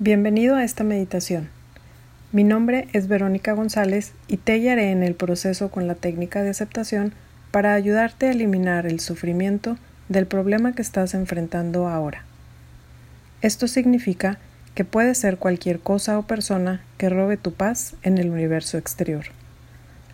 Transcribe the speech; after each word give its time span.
Bienvenido 0.00 0.54
a 0.54 0.62
esta 0.62 0.84
meditación. 0.84 1.48
Mi 2.30 2.44
nombre 2.44 2.86
es 2.92 3.08
Verónica 3.08 3.54
González 3.54 4.12
y 4.28 4.36
te 4.36 4.54
guiaré 4.54 4.92
en 4.92 5.02
el 5.02 5.16
proceso 5.16 5.72
con 5.72 5.88
la 5.88 5.96
técnica 5.96 6.40
de 6.40 6.50
aceptación 6.50 7.14
para 7.50 7.74
ayudarte 7.74 8.26
a 8.26 8.30
eliminar 8.30 8.86
el 8.86 9.00
sufrimiento 9.00 9.76
del 10.08 10.28
problema 10.28 10.72
que 10.72 10.82
estás 10.82 11.14
enfrentando 11.14 11.88
ahora. 11.88 12.22
Esto 13.42 13.66
significa 13.66 14.38
que 14.76 14.84
puede 14.84 15.16
ser 15.16 15.36
cualquier 15.36 15.80
cosa 15.80 16.16
o 16.16 16.28
persona 16.28 16.80
que 16.96 17.08
robe 17.08 17.36
tu 17.36 17.54
paz 17.54 17.96
en 18.04 18.18
el 18.18 18.30
universo 18.30 18.78
exterior. 18.78 19.24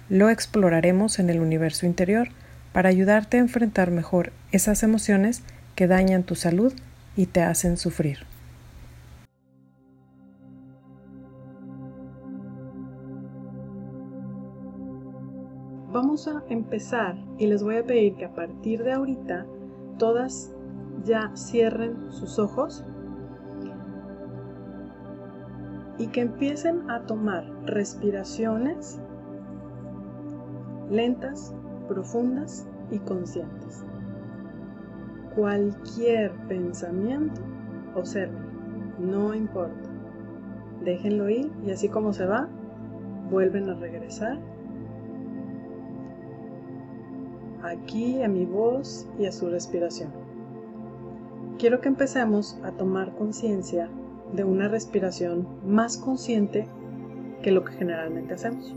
Lo 0.08 0.30
exploraremos 0.30 1.18
en 1.18 1.28
el 1.28 1.40
universo 1.40 1.84
interior 1.84 2.28
para 2.72 2.88
ayudarte 2.88 3.36
a 3.36 3.40
enfrentar 3.40 3.90
mejor 3.90 4.32
esas 4.50 4.82
emociones 4.82 5.42
que 5.74 5.86
dañan 5.86 6.22
tu 6.22 6.36
salud 6.36 6.72
y 7.16 7.26
te 7.26 7.42
hacen 7.42 7.76
sufrir. 7.76 8.20
Vamos 16.14 16.28
a 16.28 16.44
empezar 16.48 17.16
y 17.38 17.48
les 17.48 17.64
voy 17.64 17.74
a 17.74 17.84
pedir 17.84 18.14
que 18.14 18.26
a 18.26 18.32
partir 18.32 18.84
de 18.84 18.92
ahorita 18.92 19.46
todas 19.98 20.54
ya 21.02 21.32
cierren 21.34 22.12
sus 22.12 22.38
ojos 22.38 22.84
y 25.98 26.06
que 26.06 26.20
empiecen 26.20 26.88
a 26.88 27.00
tomar 27.00 27.44
respiraciones 27.64 29.00
lentas, 30.88 31.52
profundas 31.88 32.64
y 32.92 33.00
conscientes. 33.00 33.84
Cualquier 35.34 36.30
pensamiento, 36.46 37.40
observen, 37.96 38.46
no 39.00 39.34
importa. 39.34 39.90
Déjenlo 40.84 41.28
ir 41.28 41.50
y 41.66 41.72
así 41.72 41.88
como 41.88 42.12
se 42.12 42.24
va, 42.24 42.48
vuelven 43.32 43.68
a 43.68 43.74
regresar 43.74 44.53
aquí 47.64 48.22
a 48.22 48.28
mi 48.28 48.44
voz 48.44 49.06
y 49.18 49.26
a 49.26 49.32
su 49.32 49.48
respiración. 49.48 50.10
Quiero 51.58 51.80
que 51.80 51.88
empecemos 51.88 52.58
a 52.62 52.72
tomar 52.72 53.14
conciencia 53.14 53.88
de 54.32 54.44
una 54.44 54.68
respiración 54.68 55.46
más 55.64 55.96
consciente 55.96 56.66
que 57.42 57.52
lo 57.52 57.64
que 57.64 57.72
generalmente 57.72 58.34
hacemos. 58.34 58.74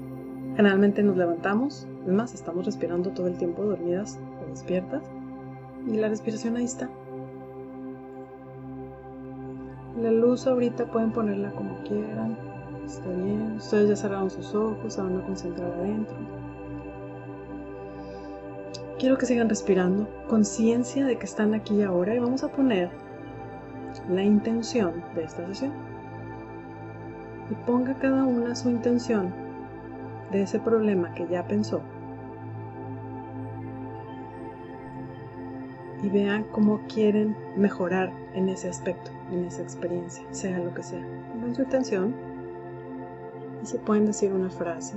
Generalmente 0.55 1.03
nos 1.03 1.17
levantamos, 1.17 1.87
es 2.05 2.13
más, 2.13 2.33
estamos 2.33 2.65
respirando 2.65 3.11
todo 3.11 3.27
el 3.27 3.37
tiempo 3.37 3.63
dormidas 3.63 4.19
o 4.43 4.49
despiertas 4.49 5.03
y 5.87 5.97
la 5.97 6.09
respiración 6.09 6.57
ahí 6.57 6.65
está. 6.65 6.89
La 10.01 10.11
luz 10.11 10.45
ahorita 10.45 10.91
pueden 10.91 11.11
ponerla 11.11 11.51
como 11.51 11.75
quieran, 11.83 12.37
está 12.85 13.09
bien. 13.09 13.53
Ustedes 13.57 13.89
ya 13.89 13.95
cerraron 13.95 14.29
sus 14.29 14.53
ojos, 14.53 14.93
se 14.93 15.01
van 15.01 15.17
a 15.17 15.25
concentrar 15.25 15.71
adentro. 15.71 16.15
Quiero 18.99 19.19
que 19.19 19.27
sigan 19.27 19.47
respirando, 19.47 20.09
conciencia 20.27 21.05
de 21.05 21.19
que 21.19 21.25
están 21.25 21.53
aquí 21.53 21.83
ahora 21.83 22.15
y 22.15 22.19
vamos 22.19 22.43
a 22.43 22.47
poner 22.47 22.89
la 24.09 24.23
intención 24.23 25.03
de 25.13 25.23
esta 25.23 25.45
sesión. 25.45 25.71
Y 27.51 27.53
ponga 27.67 27.93
cada 27.93 28.25
una 28.25 28.55
su 28.55 28.71
intención 28.71 29.31
de 30.31 30.41
ese 30.41 30.59
problema 30.59 31.13
que 31.13 31.27
ya 31.27 31.47
pensó. 31.47 31.79
Y 36.01 36.09
vean 36.09 36.45
cómo 36.51 36.81
quieren 36.91 37.37
mejorar 37.55 38.11
en 38.33 38.49
ese 38.49 38.67
aspecto, 38.67 39.11
en 39.31 39.45
esa 39.45 39.61
experiencia, 39.61 40.23
sea 40.31 40.57
lo 40.57 40.73
que 40.73 40.81
sea. 40.81 41.05
Pongan 41.33 41.53
su 41.53 41.61
intención 41.61 42.15
y 43.61 43.65
se 43.67 43.77
pueden 43.77 44.07
decir 44.07 44.33
una 44.33 44.49
frase 44.49 44.95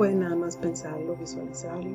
Pueden 0.00 0.20
nada 0.20 0.34
más 0.34 0.56
pensarlo, 0.56 1.14
visualizarlo. 1.14 1.90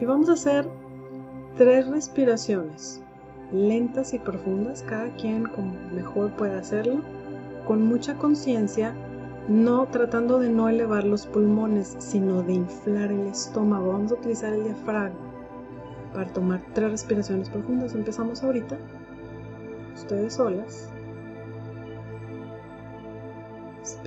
Y 0.00 0.04
vamos 0.04 0.28
a 0.28 0.34
hacer 0.34 0.68
tres 1.56 1.88
respiraciones 1.88 3.02
lentas 3.50 4.14
y 4.14 4.20
profundas, 4.20 4.84
cada 4.84 5.12
quien 5.16 5.46
como 5.46 5.72
mejor 5.92 6.30
puede 6.36 6.56
hacerlo, 6.56 7.00
con 7.66 7.84
mucha 7.84 8.14
conciencia, 8.14 8.94
no 9.48 9.86
tratando 9.86 10.38
de 10.38 10.50
no 10.50 10.68
elevar 10.68 11.02
los 11.02 11.26
pulmones, 11.26 11.96
sino 11.98 12.44
de 12.44 12.52
inflar 12.52 13.10
el 13.10 13.26
estómago. 13.26 13.88
Vamos 13.88 14.12
a 14.12 14.14
utilizar 14.14 14.52
el 14.52 14.62
diafragma 14.62 15.18
para 16.14 16.32
tomar 16.32 16.62
tres 16.74 16.92
respiraciones 16.92 17.50
profundas. 17.50 17.92
Empezamos 17.92 18.40
ahorita, 18.44 18.78
ustedes 19.96 20.34
solas. 20.34 20.92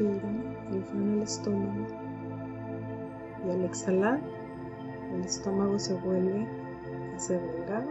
Inspiran, 0.01 0.43
inflan 0.73 1.13
el 1.13 1.21
estómago 1.21 1.85
y 3.45 3.51
al 3.51 3.63
exhalar 3.65 4.19
el 5.13 5.21
estómago 5.23 5.77
se 5.77 5.93
vuelve 5.93 6.47
a 7.15 7.19
ser 7.19 7.39
delgado 7.39 7.87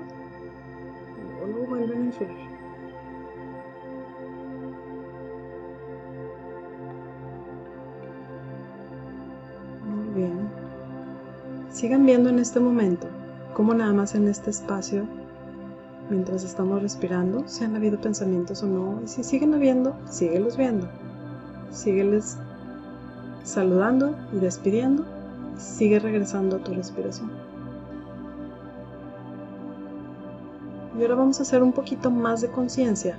y 1.16 1.46
luego 1.46 1.66
vuelven 1.68 2.02
a 2.02 2.04
inflar. 2.06 2.30
Muy 9.86 10.14
bien. 10.14 10.48
Sigan 11.70 12.06
viendo 12.06 12.30
en 12.30 12.40
este 12.40 12.58
momento 12.58 13.06
cómo 13.54 13.72
nada 13.72 13.92
más 13.92 14.16
en 14.16 14.26
este 14.26 14.50
espacio 14.50 15.04
mientras 16.08 16.42
estamos 16.42 16.82
respirando, 16.82 17.46
si 17.46 17.62
han 17.62 17.76
habido 17.76 18.00
pensamientos 18.00 18.64
o 18.64 18.66
no, 18.66 19.00
y 19.04 19.06
si 19.06 19.22
siguen 19.22 19.54
habiendo, 19.54 19.96
síguelos 20.08 20.56
viendo 20.56 20.88
sígueles 21.70 22.36
saludando 23.44 24.14
y 24.32 24.38
despidiendo. 24.38 25.04
Sigue 25.58 25.98
regresando 25.98 26.56
a 26.56 26.58
tu 26.60 26.72
respiración. 26.72 27.30
Y 30.98 31.02
ahora 31.02 31.14
vamos 31.14 31.38
a 31.38 31.42
hacer 31.42 31.62
un 31.62 31.72
poquito 31.72 32.10
más 32.10 32.40
de 32.40 32.48
conciencia 32.48 33.16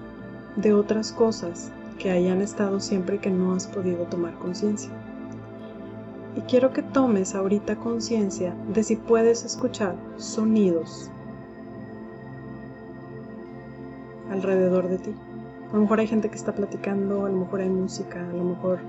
de 0.56 0.74
otras 0.74 1.12
cosas 1.12 1.72
que 1.98 2.12
hayan 2.12 2.42
estado 2.42 2.80
siempre 2.80 3.20
que 3.20 3.30
no 3.30 3.54
has 3.54 3.68
podido 3.68 4.06
tomar 4.06 4.34
conciencia. 4.36 4.92
Y 6.36 6.42
quiero 6.42 6.74
que 6.74 6.82
tomes 6.82 7.36
ahorita 7.36 7.76
conciencia 7.76 8.56
de 8.74 8.84
si 8.84 8.96
puedes 8.96 9.44
escuchar 9.46 9.96
sonidos 10.18 11.10
alrededor 14.32 14.88
de 14.88 14.98
ti. 14.98 15.14
A 15.72 15.76
lo 15.76 15.82
mejor 15.82 16.02
hay 16.02 16.08
gente 16.08 16.30
que 16.30 16.36
está 16.36 16.54
platicando, 16.54 17.26
a 17.26 17.30
lo 17.30 17.38
mejor 17.38 17.62
hay 17.62 17.70
música, 17.70 18.20
a 18.20 18.34
lo 18.34 18.44
mejor, 18.44 18.80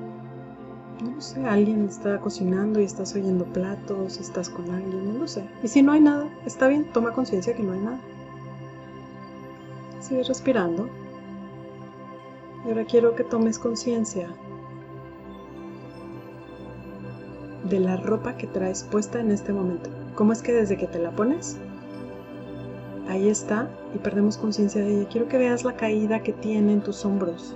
no 1.01 1.21
sé, 1.21 1.45
alguien 1.47 1.85
está 1.85 2.19
cocinando 2.19 2.81
y 2.81 2.85
estás 2.85 3.15
oyendo 3.15 3.45
platos, 3.45 4.19
estás 4.19 4.51
con 4.51 4.69
alguien, 4.69 5.13
no 5.13 5.21
lo 5.21 5.29
sé. 5.29 5.45
Y 5.63 5.69
si 5.69 5.83
no 5.83 5.93
hay 5.93 6.01
nada, 6.01 6.29
está 6.45 6.67
bien, 6.67 6.85
toma 6.93 7.13
conciencia 7.13 7.55
que 7.55 7.63
no 7.63 7.73
hay 7.73 7.81
nada. 7.81 7.99
Sigue 10.01 10.25
respirando. 10.25 10.89
Y 12.65 12.71
ahora 12.71 12.85
quiero 12.85 13.15
que 13.15 13.23
tomes 13.23 13.61
conciencia 13.61 14.29
de 17.69 17.79
la 17.79 17.97
ropa 17.97 18.37
que 18.37 18.49
traes 18.49 18.83
puesta 18.83 19.21
en 19.21 19.31
este 19.31 19.53
momento. 19.53 19.89
¿Cómo 20.17 20.33
es 20.33 20.43
que 20.43 20.53
desde 20.53 20.77
que 20.77 20.89
te 20.89 20.99
la 20.99 21.13
pones 21.13 21.59
ahí 23.13 23.29
está 23.29 23.69
y 23.95 23.99
perdemos 23.99 24.37
conciencia 24.37 24.83
de 24.83 25.01
ella. 25.01 25.09
Quiero 25.09 25.29
que 25.29 25.39
veas 25.39 25.65
la 25.65 25.77
caída 25.77 26.23
que 26.23 26.33
tiene 26.33 26.73
en 26.73 26.81
tus 26.81 27.05
hombros. 27.05 27.55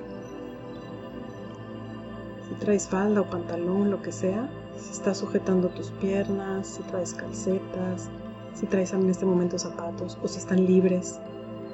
Si 2.49 2.55
traes 2.57 2.87
falda 2.87 3.23
o 3.23 3.31
pantalón, 3.31 3.91
lo 3.91 4.03
que 4.03 4.13
sea, 4.13 4.49
si 4.79 4.93
estás 4.93 5.19
sujetando 5.19 5.69
tus 5.69 5.91
piernas, 5.93 6.67
si 6.67 6.83
traes 6.85 7.15
calcetas, 7.15 8.11
si 8.55 8.67
traes 8.67 8.93
en 8.93 9.09
este 9.09 9.27
momento 9.27 9.59
zapatos 9.59 10.19
o 10.23 10.29
si 10.29 10.39
están 10.39 10.65
libres. 10.67 11.19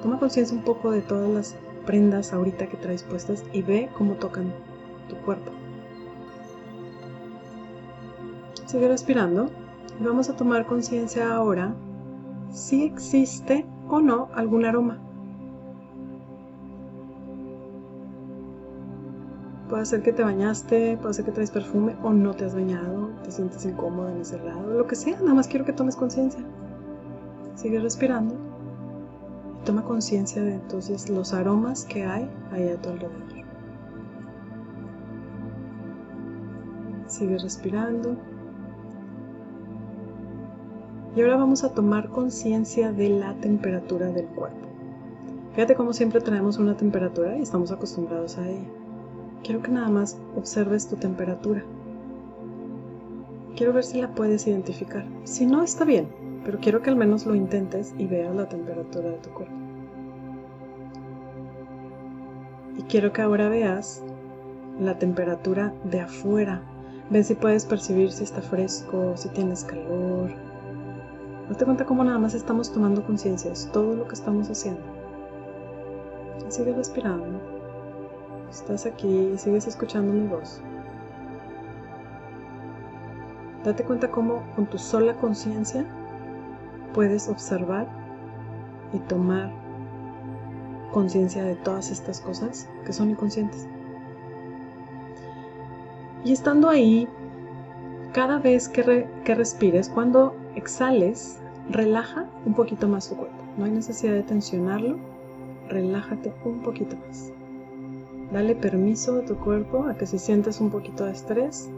Toma 0.01 0.17
conciencia 0.19 0.57
un 0.57 0.63
poco 0.63 0.91
de 0.91 1.01
todas 1.01 1.29
las 1.29 1.55
prendas 1.85 2.33
ahorita 2.33 2.67
que 2.67 2.77
traes 2.77 3.03
puestas 3.03 3.43
y 3.51 3.61
ve 3.61 3.89
cómo 3.97 4.13
tocan 4.15 4.53
tu 5.09 5.15
cuerpo. 5.17 5.51
Sigue 8.65 8.87
respirando 8.87 9.49
y 9.99 10.03
vamos 10.03 10.29
a 10.29 10.35
tomar 10.35 10.65
conciencia 10.65 11.35
ahora 11.35 11.75
si 12.49 12.83
existe 12.83 13.65
o 13.93 14.01
no 14.01 14.29
algún 14.33 14.65
aroma. 14.65 14.97
Puede 19.69 19.85
ser 19.85 20.01
que 20.01 20.13
te 20.13 20.23
bañaste, 20.23 20.97
puede 20.97 21.13
ser 21.13 21.25
que 21.25 21.31
traes 21.31 21.51
perfume 21.51 21.95
o 22.03 22.11
no 22.11 22.33
te 22.33 22.45
has 22.45 22.55
bañado, 22.55 23.09
te 23.23 23.31
sientes 23.31 23.65
incómodo 23.65 24.09
en 24.09 24.21
ese 24.21 24.39
lado, 24.43 24.73
lo 24.73 24.87
que 24.87 24.95
sea, 24.95 25.19
nada 25.19 25.33
más 25.35 25.47
quiero 25.47 25.65
que 25.65 25.73
tomes 25.73 25.95
conciencia. 25.95 26.43
Sigue 27.55 27.79
respirando 27.79 28.35
y 29.61 29.65
toma 29.65 29.83
conciencia 29.83 30.41
de 30.41 30.55
entonces 30.55 31.09
los 31.09 31.33
aromas 31.33 31.85
que 31.85 32.03
hay 32.03 32.29
ahí 32.51 32.69
a 32.69 32.81
tu 32.81 32.89
alrededor. 32.89 33.23
Sigue 37.07 37.37
respirando 37.37 38.17
Y 41.15 41.21
ahora 41.21 41.37
vamos 41.37 41.63
a 41.63 41.73
tomar 41.73 42.09
conciencia 42.09 42.91
de 42.91 43.09
la 43.09 43.35
temperatura 43.35 44.07
del 44.07 44.25
cuerpo. 44.25 44.57
Fíjate 45.53 45.75
cómo 45.75 45.93
siempre 45.93 46.21
tenemos 46.21 46.57
una 46.57 46.75
temperatura 46.75 47.37
y 47.37 47.43
estamos 47.43 47.71
acostumbrados 47.71 48.39
a 48.39 48.49
ella. 48.49 48.67
Quiero 49.43 49.61
que 49.61 49.69
nada 49.69 49.89
más 49.89 50.17
observes 50.35 50.87
tu 50.87 50.95
temperatura. 50.95 51.63
Quiero 53.55 53.73
ver 53.73 53.83
si 53.83 54.01
la 54.01 54.15
puedes 54.15 54.47
identificar. 54.47 55.05
Si 55.25 55.45
no, 55.45 55.61
está 55.61 55.85
bien, 55.85 56.07
pero 56.43 56.57
quiero 56.59 56.81
que 56.81 56.89
al 56.89 56.95
menos 56.95 57.27
lo 57.27 57.35
intentes 57.35 57.93
y 57.99 58.07
veas 58.07 58.35
la 58.35 58.49
temperatura 58.49 59.09
de 59.09 59.17
tu 59.17 59.29
cuerpo. 59.29 59.53
Y 62.79 62.81
quiero 62.83 63.13
que 63.13 63.21
ahora 63.21 63.49
veas 63.49 64.01
la 64.79 64.97
temperatura 64.97 65.75
de 65.83 65.99
afuera. 65.99 66.61
Ven 67.11 67.23
si 67.23 67.35
puedes 67.35 67.65
percibir 67.65 68.11
si 68.11 68.23
está 68.23 68.41
fresco, 68.41 69.15
si 69.15 69.29
tienes 69.29 69.63
calor. 69.63 70.31
Date 71.49 71.65
cuenta 71.65 71.85
cómo 71.85 72.03
nada 72.03 72.19
más 72.19 72.33
estamos 72.33 72.71
tomando 72.71 73.03
conciencia, 73.05 73.51
es 73.51 73.69
todo 73.71 73.95
lo 73.95 74.07
que 74.07 74.15
estamos 74.15 74.49
haciendo. 74.49 74.81
Sigue 76.49 76.73
respirando. 76.73 77.39
Estás 78.49 78.85
aquí 78.85 79.31
y 79.33 79.37
sigues 79.37 79.67
escuchando 79.67 80.13
mi 80.13 80.27
voz. 80.27 80.61
Date 83.63 83.83
cuenta 83.83 84.09
cómo 84.09 84.43
con 84.55 84.67
tu 84.67 84.77
sola 84.77 85.15
conciencia 85.15 85.85
puedes 86.93 87.27
observar 87.27 87.87
y 88.93 88.99
tomar 88.99 89.51
conciencia 90.91 91.43
de 91.43 91.55
todas 91.55 91.89
estas 91.89 92.21
cosas 92.21 92.69
que 92.85 92.93
son 92.93 93.09
inconscientes. 93.09 93.67
Y 96.23 96.31
estando 96.31 96.69
ahí, 96.69 97.07
cada 98.13 98.37
vez 98.37 98.69
que, 98.69 99.07
que, 99.25 99.35
respires, 99.35 99.89
cuando 99.89 100.35
exhales, 100.55 101.39
relaja 101.69 102.27
un 102.45 102.53
poquito 102.53 102.87
más 102.87 103.09
tu 103.09 103.15
cuerpo. 103.15 103.43
No 103.57 103.65
hay 103.65 103.71
necesidad 103.71 104.13
de 104.13 104.21
tensionarlo, 104.21 104.97
relájate 105.67 106.31
un 106.45 106.61
poquito 106.61 106.95
más. 107.07 107.31
Dale 108.31 108.55
permiso 108.55 109.19
a 109.19 109.25
tu 109.25 109.35
cuerpo 109.35 109.85
a 109.85 109.95
que 109.95 110.05
si 110.05 110.19
sientes 110.19 110.61
un 110.61 110.69
poquito 110.69 111.05
de 111.05 111.11
estrés, 111.11 111.71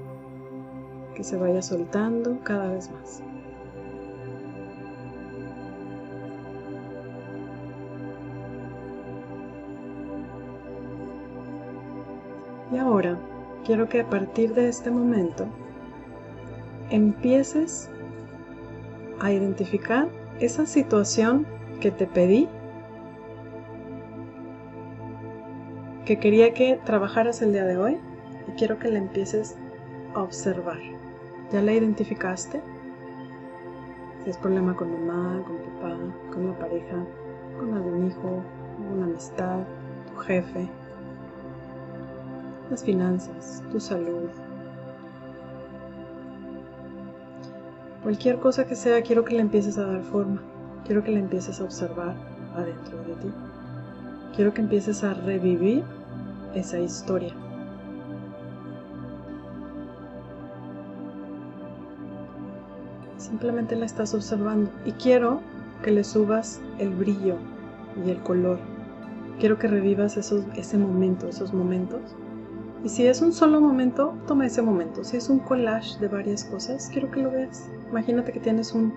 que 1.16 1.24
se 1.24 1.38
vaya 1.38 1.62
soltando 1.62 2.38
cada 2.44 2.70
vez 2.70 2.92
más. 2.92 3.22
Y 12.74 12.78
ahora 12.78 13.18
quiero 13.64 13.88
que 13.88 14.02
a 14.02 14.10
partir 14.10 14.54
de 14.54 14.68
este 14.68 14.92
momento 14.92 15.46
empieces 16.90 17.90
a 19.20 19.32
identificar 19.32 20.08
esa 20.40 20.66
situación 20.66 21.46
que 21.80 21.92
te 21.92 22.08
pedí, 22.08 22.48
que 26.06 26.20
quería 26.20 26.54
que 26.54 26.80
trabajaras 26.86 27.42
el 27.42 27.54
día 27.54 27.66
de 27.66 27.78
hoy 27.78 27.98
y 28.48 28.52
quiero 28.52 28.78
que 28.78 28.90
la 28.90 29.00
empieces 29.00 29.56
a 30.14 30.22
observar. 30.22 30.78
¿Ya 31.52 31.62
la 31.62 31.74
identificaste? 31.74 32.62
Si 34.24 34.30
es 34.30 34.38
problema 34.38 34.76
con 34.76 34.92
mamá, 34.92 35.44
con 35.46 35.58
papá, 35.58 35.98
con 36.34 36.48
la 36.48 36.58
pareja, 36.58 37.06
con 37.60 37.74
algún 37.74 38.08
hijo, 38.08 38.42
una 38.94 39.06
amistad, 39.06 39.60
tu 40.12 40.20
jefe, 40.22 40.68
las 42.70 42.84
finanzas, 42.84 43.64
tu 43.72 43.80
salud. 43.80 44.30
Cualquier 48.06 48.38
cosa 48.38 48.68
que 48.68 48.76
sea, 48.76 49.02
quiero 49.02 49.26
que 49.26 49.34
le 49.34 49.42
empieces 49.42 49.80
a 49.80 49.88
dar 49.88 50.04
forma. 50.04 50.40
Quiero 50.86 51.04
que 51.04 51.10
le 51.10 51.20
empieces 51.20 51.60
a 51.60 51.64
observar 51.64 52.16
adentro 52.56 53.00
de 53.00 53.16
ti. 53.16 53.34
Quiero 54.36 54.54
que 54.54 54.62
empieces 54.62 55.04
a 55.04 55.16
revivir 55.16 55.84
esa 56.54 56.78
historia. 56.78 57.34
Simplemente 63.18 63.76
la 63.76 63.88
estás 63.88 64.14
observando 64.14 64.70
y 64.86 64.92
quiero 64.92 65.42
que 65.82 65.90
le 65.90 66.04
subas 66.04 66.62
el 66.78 66.92
brillo 66.94 67.38
y 68.06 68.12
el 68.12 68.20
color. 68.20 68.60
Quiero 69.40 69.58
que 69.58 69.68
revivas 69.68 70.16
esos, 70.16 70.46
ese 70.56 70.78
momento, 70.78 71.28
esos 71.28 71.56
momentos. 71.56 72.16
Y 72.84 72.90
si 72.90 73.08
es 73.08 73.24
un 73.24 73.34
solo 73.34 73.60
momento, 73.60 74.14
toma 74.28 74.46
ese 74.46 74.62
momento. 74.62 75.04
Si 75.04 75.18
es 75.18 75.28
un 75.28 75.40
collage 75.40 75.98
de 76.00 76.08
varias 76.08 76.44
cosas, 76.44 76.88
quiero 76.94 77.10
que 77.10 77.24
lo 77.24 77.32
veas. 77.32 77.68
Imagínate 77.90 78.32
que 78.32 78.40
tienes 78.40 78.74
un, 78.74 78.94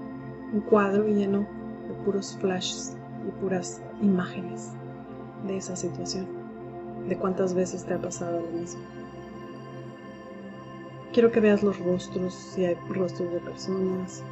cuadro 0.68 1.06
lleno 1.06 1.40
de 1.86 1.94
puros 2.04 2.36
flashes 2.40 2.96
y 3.26 3.30
puras 3.40 3.82
imágenes 4.00 4.72
de 5.46 5.56
esa 5.58 5.76
situación. 5.76 6.26
De 7.08 7.16
cuántas 7.16 7.54
veces 7.54 7.84
te 7.84 7.94
ha 7.94 7.98
pasado 7.98 8.40
lo 8.40 8.58
mismo. 8.58 8.80
Quiero 11.12 11.30
que 11.30 11.40
veas 11.40 11.62
los 11.62 11.78
rostros, 11.80 12.34
si 12.34 12.64
hay 12.64 12.76
rostros 12.88 13.32
de 13.32 13.40
personas. 13.40 14.22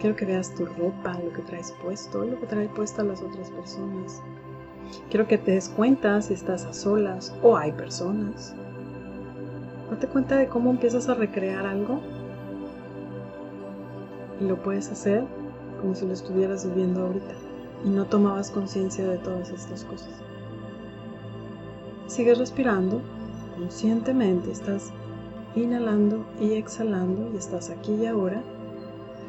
Quiero 0.00 0.16
que 0.16 0.24
veas 0.24 0.54
tu 0.54 0.66
ropa, 0.66 1.18
lo 1.24 1.32
que 1.32 1.42
traes 1.42 1.72
puesto, 1.82 2.24
lo 2.24 2.38
que 2.40 2.46
trae 2.46 2.68
puesta 2.68 3.04
las 3.04 3.22
otras 3.22 3.50
personas. 3.50 4.20
Quiero 5.08 5.26
que 5.26 5.38
te 5.38 5.52
des 5.52 5.68
cuenta 5.68 6.20
si 6.20 6.34
estás 6.34 6.64
a 6.64 6.72
solas 6.72 7.34
o 7.42 7.56
hay 7.56 7.72
personas. 7.72 8.54
Date 9.90 10.08
cuenta 10.08 10.36
de 10.36 10.48
cómo 10.48 10.70
empiezas 10.70 11.08
a 11.08 11.14
recrear 11.14 11.66
algo 11.66 12.00
y 14.40 14.44
lo 14.44 14.62
puedes 14.62 14.90
hacer 14.90 15.24
como 15.80 15.94
si 15.94 16.06
lo 16.06 16.12
estuvieras 16.12 16.66
viviendo 16.66 17.06
ahorita 17.06 17.34
y 17.84 17.88
no 17.90 18.06
tomabas 18.06 18.50
conciencia 18.50 19.06
de 19.06 19.18
todas 19.18 19.50
estas 19.50 19.84
cosas. 19.84 20.10
Sigues 22.06 22.38
respirando 22.38 23.00
conscientemente, 23.58 24.50
estás 24.50 24.92
inhalando 25.54 26.24
y 26.40 26.54
exhalando 26.54 27.30
y 27.32 27.36
estás 27.36 27.70
aquí 27.70 27.94
y 27.94 28.06
ahora, 28.06 28.42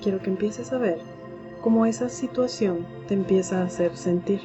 quiero 0.01 0.19
que 0.19 0.29
empieces 0.29 0.71
a 0.73 0.77
ver 0.77 0.99
cómo 1.61 1.85
esa 1.85 2.09
situación 2.09 2.85
te 3.07 3.13
empieza 3.13 3.61
a 3.61 3.65
hacer 3.65 3.95
sentir. 3.95 4.41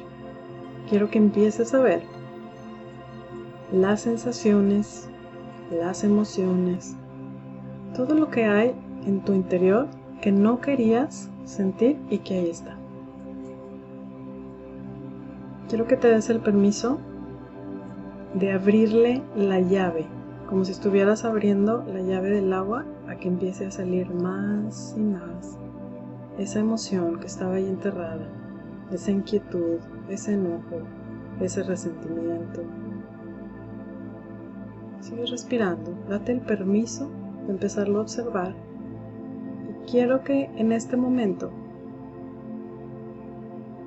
Quiero 0.89 1.09
que 1.09 1.17
empieces 1.17 1.73
a 1.73 1.79
ver 1.79 2.03
las 3.71 4.01
sensaciones, 4.01 5.07
las 5.71 6.03
emociones, 6.03 6.95
todo 7.95 8.15
lo 8.15 8.29
que 8.29 8.45
hay 8.45 8.73
en 9.05 9.21
tu 9.21 9.33
interior 9.33 9.87
que 10.21 10.31
no 10.31 10.61
querías 10.61 11.29
sentir 11.45 11.97
y 12.09 12.19
que 12.19 12.35
ahí 12.35 12.49
está. 12.49 12.75
Quiero 15.67 15.87
que 15.87 15.97
te 15.97 16.07
des 16.07 16.29
el 16.29 16.39
permiso 16.39 16.99
de 18.33 18.51
abrirle 18.51 19.21
la 19.35 19.59
llave 19.59 20.05
como 20.51 20.65
si 20.65 20.73
estuvieras 20.73 21.23
abriendo 21.23 21.81
la 21.87 22.01
llave 22.01 22.29
del 22.29 22.51
agua 22.51 22.83
a 23.07 23.15
que 23.15 23.29
empiece 23.29 23.65
a 23.65 23.71
salir 23.71 24.13
más 24.13 24.95
y 24.97 24.99
más 24.99 25.57
esa 26.37 26.59
emoción 26.59 27.21
que 27.21 27.27
estaba 27.27 27.53
ahí 27.53 27.67
enterrada, 27.67 28.27
esa 28.91 29.11
inquietud, 29.11 29.79
ese 30.09 30.33
enojo, 30.33 30.81
ese 31.39 31.63
resentimiento. 31.63 32.63
Sigue 34.99 35.25
respirando, 35.25 35.93
date 36.09 36.33
el 36.33 36.41
permiso 36.41 37.09
de 37.45 37.53
empezarlo 37.53 37.99
a 37.99 38.01
observar 38.01 38.53
quiero 39.89 40.23
que 40.23 40.49
en 40.55 40.71
este 40.71 40.97
momento 40.97 41.51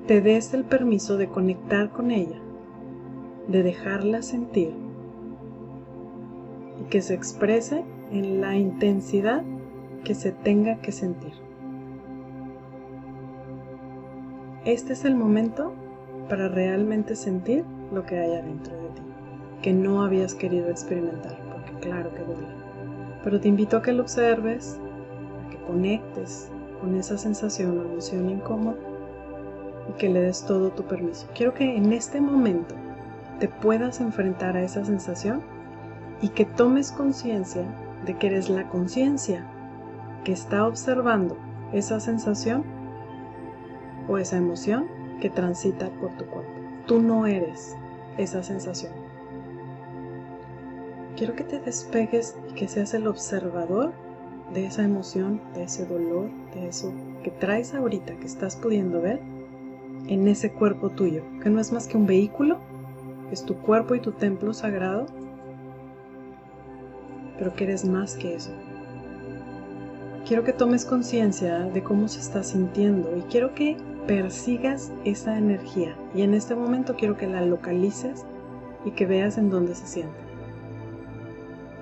te 0.07 0.21
des 0.21 0.53
el 0.53 0.63
permiso 0.63 1.17
de 1.17 1.27
conectar 1.27 1.89
con 1.89 2.11
ella, 2.11 2.39
de 3.47 3.63
dejarla 3.63 4.21
sentir 4.21 4.73
y 6.79 6.83
que 6.89 7.01
se 7.01 7.13
exprese 7.13 7.83
en 8.11 8.41
la 8.41 8.55
intensidad 8.55 9.43
que 10.03 10.13
se 10.13 10.31
tenga 10.31 10.77
que 10.77 10.91
sentir. 10.91 11.33
Este 14.65 14.93
es 14.93 15.05
el 15.05 15.15
momento 15.15 15.73
para 16.29 16.47
realmente 16.47 17.15
sentir 17.15 17.63
lo 17.93 18.05
que 18.05 18.19
hay 18.19 18.33
adentro 18.33 18.75
de 18.75 18.89
ti, 18.89 19.01
que 19.61 19.73
no 19.73 20.03
habías 20.03 20.33
querido 20.33 20.69
experimentar, 20.69 21.37
porque 21.51 21.87
claro 21.87 22.13
que 22.13 22.23
duele. 22.23 22.47
Pero 23.23 23.39
te 23.39 23.47
invito 23.47 23.77
a 23.77 23.81
que 23.81 23.91
lo 23.91 24.03
observes, 24.03 24.79
conectes 25.67 26.49
con 26.79 26.95
esa 26.95 27.17
sensación 27.17 27.79
o 27.79 27.83
emoción 27.83 28.29
incómoda 28.29 28.77
y 29.89 29.93
que 29.93 30.09
le 30.09 30.21
des 30.21 30.45
todo 30.45 30.71
tu 30.71 30.83
permiso. 30.83 31.27
Quiero 31.35 31.53
que 31.53 31.75
en 31.75 31.93
este 31.93 32.21
momento 32.21 32.75
te 33.39 33.47
puedas 33.47 33.99
enfrentar 33.99 34.55
a 34.55 34.63
esa 34.63 34.85
sensación 34.85 35.41
y 36.21 36.29
que 36.29 36.45
tomes 36.45 36.91
conciencia 36.91 37.63
de 38.05 38.17
que 38.17 38.27
eres 38.27 38.49
la 38.49 38.67
conciencia 38.69 39.45
que 40.23 40.31
está 40.31 40.65
observando 40.65 41.37
esa 41.73 41.99
sensación 41.99 42.63
o 44.07 44.17
esa 44.17 44.37
emoción 44.37 44.87
que 45.21 45.29
transita 45.29 45.89
por 45.89 46.11
tu 46.17 46.25
cuerpo. 46.25 46.51
Tú 46.85 47.01
no 47.01 47.25
eres 47.25 47.75
esa 48.17 48.43
sensación. 48.43 48.93
Quiero 51.15 51.35
que 51.35 51.43
te 51.43 51.59
despegues 51.59 52.37
y 52.49 52.53
que 52.53 52.67
seas 52.67 52.93
el 52.93 53.07
observador 53.07 53.93
de 54.55 54.65
esa 54.65 54.83
emoción, 54.83 55.41
de 55.53 55.63
ese 55.63 55.85
dolor, 55.85 56.29
de 56.53 56.67
eso 56.69 56.93
que 57.23 57.29
traes 57.29 57.75
ahorita, 57.75 58.15
que 58.15 58.25
estás 58.25 58.55
pudiendo 58.55 59.01
ver, 59.01 59.19
en 60.07 60.27
ese 60.27 60.51
cuerpo 60.51 60.89
tuyo, 60.89 61.23
que 61.43 61.49
no 61.49 61.59
es 61.59 61.73
más 61.73 61.87
que 61.87 61.97
un 61.97 62.05
vehículo, 62.05 62.57
es 63.31 63.43
tu 63.43 63.55
cuerpo 63.57 63.95
y 63.95 63.99
tu 63.99 64.13
templo 64.13 64.53
sagrado, 64.53 65.07
pero 67.37 67.53
que 67.53 67.65
eres 67.65 67.85
más 67.85 68.15
que 68.15 68.35
eso. 68.35 68.51
Quiero 70.25 70.43
que 70.43 70.53
tomes 70.53 70.85
conciencia 70.85 71.59
de 71.59 71.83
cómo 71.83 72.07
se 72.07 72.21
está 72.21 72.41
sintiendo 72.41 73.15
y 73.17 73.21
quiero 73.23 73.53
que 73.53 73.77
persigas 74.07 74.91
esa 75.03 75.37
energía 75.37 75.97
y 76.15 76.21
en 76.21 76.33
este 76.33 76.55
momento 76.55 76.95
quiero 76.95 77.17
que 77.17 77.27
la 77.27 77.41
localices 77.41 78.25
y 78.85 78.91
que 78.91 79.05
veas 79.05 79.37
en 79.37 79.49
dónde 79.49 79.75
se 79.75 79.85
siente. 79.85 80.24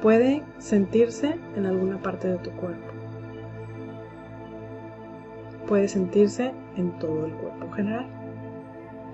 Puede 0.03 0.43
sentirse 0.57 1.39
en 1.55 1.65
alguna 1.65 1.97
parte 1.97 2.27
de 2.27 2.37
tu 2.39 2.51
cuerpo. 2.51 2.91
Puede 5.65 5.87
sentirse 5.87 6.51
en 6.75 6.91
todo 6.99 7.25
el 7.25 7.31
cuerpo 7.31 7.71
general. 7.71 8.05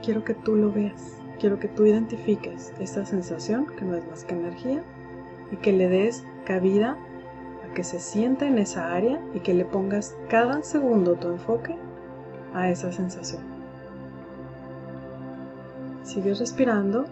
Quiero 0.03 0.23
que 0.23 0.33
tú 0.33 0.55
lo 0.55 0.71
veas. 0.71 1.15
Quiero 1.39 1.59
que 1.59 1.67
tú 1.67 1.85
identifiques 1.85 2.73
esta 2.79 3.05
sensación, 3.05 3.67
que 3.77 3.85
no 3.85 3.95
es 3.97 4.07
más 4.07 4.23
que 4.23 4.33
energía, 4.33 4.81
y 5.51 5.57
que 5.57 5.73
le 5.73 5.89
des 5.89 6.25
cabida 6.43 6.97
a 7.63 7.73
que 7.75 7.83
se 7.83 7.99
sienta 7.99 8.47
en 8.47 8.57
esa 8.57 8.91
área 8.91 9.21
y 9.35 9.41
que 9.41 9.53
le 9.53 9.65
pongas 9.65 10.17
cada 10.27 10.63
segundo 10.63 11.13
tu 11.17 11.27
enfoque 11.27 11.75
a 12.55 12.67
esa 12.71 12.91
sensación. 12.91 13.43
Sigues 16.01 16.39
respirando 16.39 17.05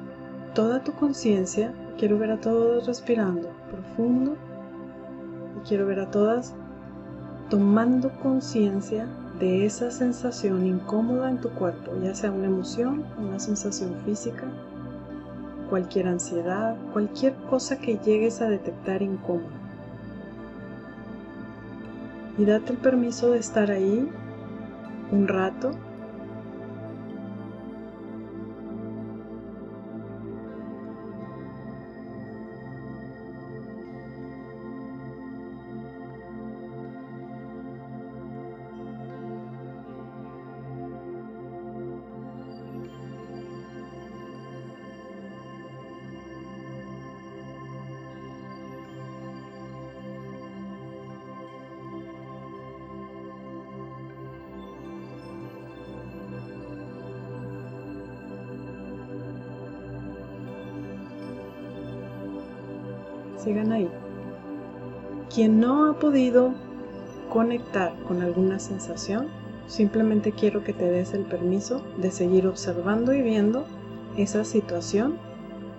toda 0.55 0.83
tu 0.83 0.93
conciencia. 0.93 1.75
Quiero 1.99 2.17
ver 2.17 2.31
a 2.31 2.41
todos 2.41 2.87
respirando 2.87 3.56
profundo 3.71 4.35
y 5.55 5.67
quiero 5.67 5.85
ver 5.85 5.99
a 5.99 6.11
todas 6.11 6.53
tomando 7.49 8.11
conciencia 8.19 9.07
de 9.39 9.65
esa 9.65 9.91
sensación 9.91 10.65
incómoda 10.65 11.29
en 11.29 11.39
tu 11.39 11.49
cuerpo, 11.49 11.91
ya 12.01 12.15
sea 12.15 12.31
una 12.31 12.47
emoción, 12.47 13.05
una 13.17 13.39
sensación 13.39 13.95
física, 14.03 14.45
cualquier 15.69 16.07
ansiedad, 16.07 16.75
cualquier 16.91 17.33
cosa 17.49 17.77
que 17.77 17.97
llegues 17.99 18.41
a 18.41 18.49
detectar 18.49 19.01
incómoda. 19.01 19.55
Y 22.37 22.45
date 22.45 22.73
el 22.73 22.79
permiso 22.79 23.31
de 23.31 23.39
estar 23.39 23.71
ahí 23.71 24.09
un 25.11 25.27
rato 25.27 25.71
sigan 63.47 63.71
ahí. 63.71 63.89
Quien 65.33 65.59
no 65.59 65.89
ha 65.89 65.99
podido 65.99 66.53
conectar 67.29 67.93
con 68.07 68.21
alguna 68.21 68.59
sensación, 68.59 69.27
simplemente 69.67 70.33
quiero 70.33 70.63
que 70.63 70.73
te 70.73 70.85
des 70.89 71.13
el 71.13 71.23
permiso 71.23 71.81
de 71.97 72.11
seguir 72.11 72.45
observando 72.47 73.13
y 73.13 73.21
viendo 73.21 73.65
esa 74.17 74.43
situación 74.43 75.17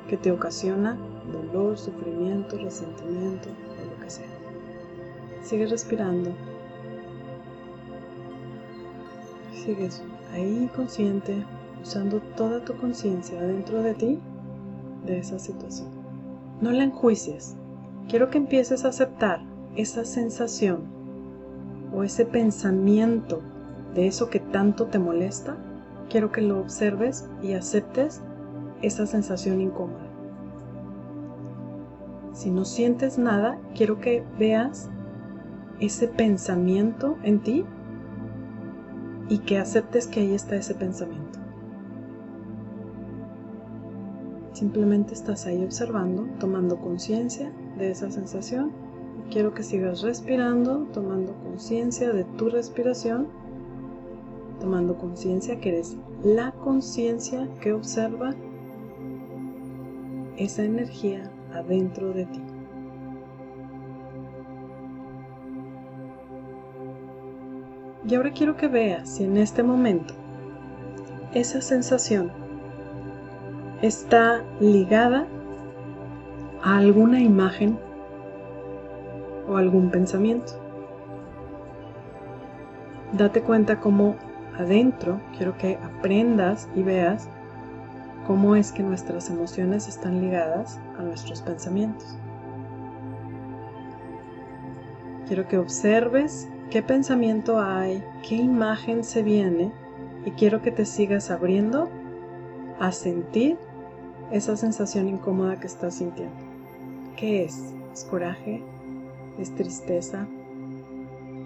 que 0.09 0.17
te 0.17 0.33
ocasiona 0.33 0.97
dolor, 1.31 1.77
sufrimiento, 1.77 2.57
resentimiento 2.57 3.49
o 3.49 3.95
lo 3.95 4.03
que 4.03 4.11
sea. 4.11 4.29
Sigue 5.43 5.67
respirando. 5.67 6.31
Sigues 9.53 10.03
ahí 10.33 10.71
consciente, 10.75 11.45
usando 11.83 12.21
toda 12.37 12.65
tu 12.65 12.75
conciencia 12.77 13.39
dentro 13.43 13.83
de 13.83 13.93
ti 13.93 14.19
de 15.05 15.19
esa 15.19 15.39
situación. 15.39 15.89
No 16.61 16.73
la 16.73 16.85
enjuicies. 16.85 17.58
Quiero 18.09 18.31
que 18.31 18.39
empieces 18.39 18.87
a 18.87 18.89
aceptar 18.89 19.41
esa 19.77 20.07
sensación 20.07 20.85
o 21.93 22.05
ese 22.05 22.25
pensamiento 22.25 23.43
de 23.95 24.07
eso 24.07 24.31
que 24.31 24.41
tanto 24.41 24.87
te 24.87 24.99
molesta. 24.99 25.59
Quiero 26.09 26.33
que 26.33 26.41
lo 26.41 26.59
observes 26.59 27.29
y 27.43 27.53
aceptes 27.53 28.23
esa 28.81 29.05
sensación 29.07 29.61
incómoda. 29.61 30.07
Si 32.33 32.51
no 32.51 32.65
sientes 32.65 33.19
nada, 33.19 33.59
quiero 33.75 34.01
que 34.01 34.25
veas 34.39 34.89
ese 35.81 36.09
pensamiento 36.09 37.19
en 37.23 37.41
ti 37.41 37.67
y 39.29 39.41
que 39.41 39.59
aceptes 39.59 40.07
que 40.07 40.21
ahí 40.21 40.35
está 40.35 40.57
ese 40.57 40.75
pensamiento. 40.75 41.39
Simplemente 44.55 45.13
estás 45.13 45.45
ahí 45.45 45.63
observando, 45.63 46.27
tomando 46.41 46.79
conciencia 46.79 47.53
de 47.79 47.91
esa 47.91 48.11
sensación. 48.11 48.73
Quiero 49.31 49.55
que 49.55 49.63
sigas 49.63 50.03
respirando, 50.03 50.87
tomando 50.93 51.35
conciencia 51.43 52.13
de 52.13 52.25
tu 52.25 52.51
respiración, 52.51 53.29
tomando 54.61 54.97
conciencia 54.97 55.61
que 55.61 55.71
eres 55.71 55.97
la 56.23 56.53
conciencia 56.53 57.49
que 57.61 57.73
observa 57.73 58.35
esa 60.37 60.65
energía 60.65 61.31
adentro 61.53 62.13
de 62.13 62.27
ti. 62.27 62.43
Y 68.09 68.15
ahora 68.15 68.33
quiero 68.33 68.57
que 68.57 68.69
veas 68.69 69.17
si 69.17 69.25
en 69.25 69.37
este 69.37 69.63
momento 69.63 70.15
esa 71.35 71.61
sensación 71.61 72.31
está 73.83 74.43
ligada 74.61 75.27
a 76.63 76.79
alguna 76.79 77.21
imagen 77.21 77.79
o 79.49 79.57
algún 79.57 79.91
pensamiento. 79.91 80.53
Date 83.13 83.43
cuenta 83.43 83.81
cómo 83.81 84.17
adentro, 84.59 85.21
quiero 85.37 85.57
que 85.57 85.77
aprendas 85.77 86.69
y 86.75 86.83
veas 86.83 87.29
cómo 88.27 88.57
es 88.57 88.73
que 88.73 88.83
nuestras 88.83 89.31
emociones 89.31 89.89
están 89.89 90.21
ligadas 90.21 90.79
a 90.99 91.03
nuestros 91.03 91.41
pensamientos. 91.41 92.19
Quiero 95.27 95.49
que 95.49 95.59
observes 95.59 96.49
qué 96.71 96.83
pensamiento 96.83 97.61
hay, 97.61 98.05
qué 98.29 98.37
imagen 98.37 99.05
se 99.05 99.23
viene 99.23 99.73
y 100.25 100.33
quiero 100.33 100.61
que 100.61 100.71
te 100.71 100.85
sigas 100.85 101.31
abriendo 101.31 101.89
a 102.79 102.93
sentir 102.93 103.57
esa 104.31 104.57
sensación 104.57 105.09
incómoda 105.09 105.59
que 105.59 105.67
estás 105.67 105.95
sintiendo. 105.95 106.48
¿Qué 107.19 107.43
es? 107.43 107.75
¿Es 107.93 108.05
coraje? 108.05 108.63
¿Es 109.41 109.53
tristeza? 109.53 110.29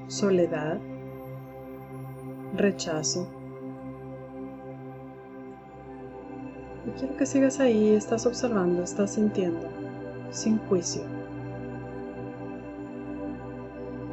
¿Soledad? 0.07 0.79
¿Rechazo? 2.55 3.27
Y 6.87 6.91
quiero 6.91 7.17
que 7.17 7.25
sigas 7.25 7.59
ahí, 7.59 7.95
estás 7.95 8.27
observando, 8.27 8.83
estás 8.83 9.15
sintiendo, 9.15 9.67
sin 10.31 10.59
juicio. 10.59 11.05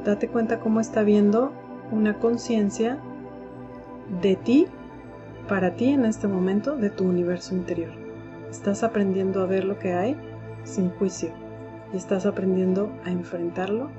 Date 0.06 0.30
cuenta 0.30 0.62
cómo 0.62 0.80
está 0.80 1.04
viendo 1.04 1.52
una 1.92 2.20
conciencia 2.20 3.00
de 4.22 4.38
ti, 4.38 4.68
para 5.50 5.76
ti 5.76 5.90
en 5.90 6.06
este 6.06 6.30
momento, 6.30 6.78
de 6.78 6.90
tu 6.90 7.04
universo 7.04 7.54
interior. 7.54 7.92
Estás 8.50 8.82
aprendiendo 8.82 9.42
a 9.42 9.46
ver 9.46 9.66
lo 9.66 9.78
que 9.78 9.92
hay 9.92 10.16
sin 10.64 10.90
juicio 10.92 11.49
y 11.94 11.98
estás 11.98 12.26
aprendiendo 12.26 12.92
a 13.06 13.12
enfrentarlo 13.12 13.90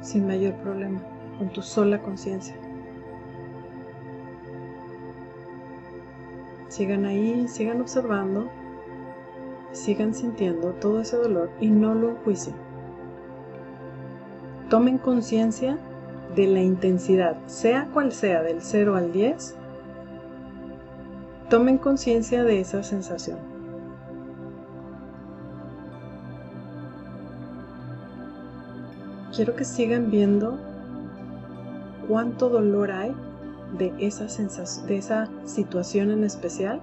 sin 0.00 0.26
mayor 0.26 0.54
problema, 0.54 1.00
con 1.38 1.48
tu 1.48 1.62
sola 1.62 2.00
conciencia. 2.00 2.54
Sigan 6.68 7.06
ahí, 7.06 7.48
sigan 7.48 7.80
observando, 7.80 8.50
sigan 9.72 10.14
sintiendo 10.14 10.72
todo 10.72 11.00
ese 11.00 11.16
dolor 11.16 11.50
y 11.60 11.68
no 11.68 11.94
lo 11.94 12.10
enjuicien. 12.10 12.54
Tomen 14.68 14.98
conciencia 14.98 15.78
de 16.34 16.46
la 16.46 16.60
intensidad, 16.60 17.36
sea 17.46 17.88
cual 17.92 18.12
sea, 18.12 18.42
del 18.42 18.60
0 18.60 18.96
al 18.96 19.12
10, 19.12 19.56
tomen 21.48 21.78
conciencia 21.78 22.44
de 22.44 22.60
esa 22.60 22.82
sensación. 22.82 23.55
Quiero 29.36 29.54
que 29.54 29.66
sigan 29.66 30.10
viendo 30.10 30.58
cuánto 32.08 32.48
dolor 32.48 32.90
hay 32.90 33.14
de 33.76 33.92
esa 33.98 34.26
de 34.86 34.96
esa 34.96 35.28
situación 35.44 36.10
en 36.10 36.24
especial, 36.24 36.80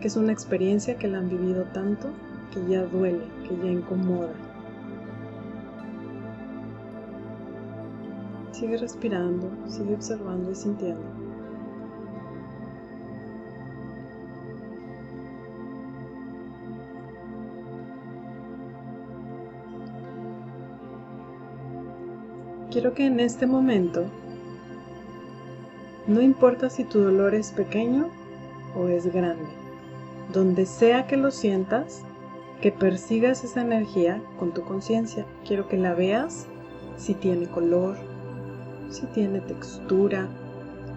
que 0.00 0.06
es 0.06 0.16
una 0.16 0.32
experiencia 0.32 0.96
que 0.96 1.08
la 1.08 1.18
han 1.18 1.28
vivido 1.28 1.64
tanto 1.74 2.10
que 2.54 2.64
ya 2.70 2.84
duele, 2.84 3.24
que 3.48 3.56
ya 3.56 3.70
incomoda. 3.72 4.32
Sigue 8.52 8.76
respirando, 8.76 9.50
sigue 9.66 9.94
observando 9.94 10.52
y 10.52 10.54
sintiendo. 10.54 11.02
Quiero 22.78 22.94
que 22.94 23.06
en 23.06 23.18
este 23.18 23.48
momento, 23.48 24.04
no 26.06 26.20
importa 26.20 26.70
si 26.70 26.84
tu 26.84 27.00
dolor 27.00 27.34
es 27.34 27.50
pequeño 27.50 28.06
o 28.76 28.86
es 28.86 29.12
grande, 29.12 29.48
donde 30.32 30.64
sea 30.64 31.08
que 31.08 31.16
lo 31.16 31.32
sientas, 31.32 32.04
que 32.62 32.70
persigas 32.70 33.42
esa 33.42 33.62
energía 33.62 34.22
con 34.38 34.54
tu 34.54 34.62
conciencia. 34.62 35.26
Quiero 35.44 35.66
que 35.66 35.76
la 35.76 35.92
veas 35.94 36.46
si 36.96 37.14
tiene 37.14 37.48
color, 37.48 37.96
si 38.90 39.06
tiene 39.06 39.40
textura. 39.40 40.28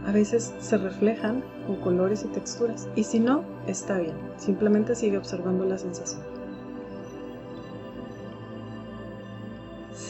A 0.06 0.12
veces 0.12 0.54
se 0.60 0.78
reflejan 0.78 1.44
con 1.66 1.78
colores 1.78 2.24
y 2.24 2.28
texturas. 2.28 2.90
Y 2.96 3.06
si 3.06 3.20
no, 3.20 3.44
está 3.66 3.98
bien. 3.98 4.14
Simplemente 4.38 4.94
sigue 4.94 5.18
observando 5.18 5.66
la 5.66 5.80
sensación. 5.80 6.31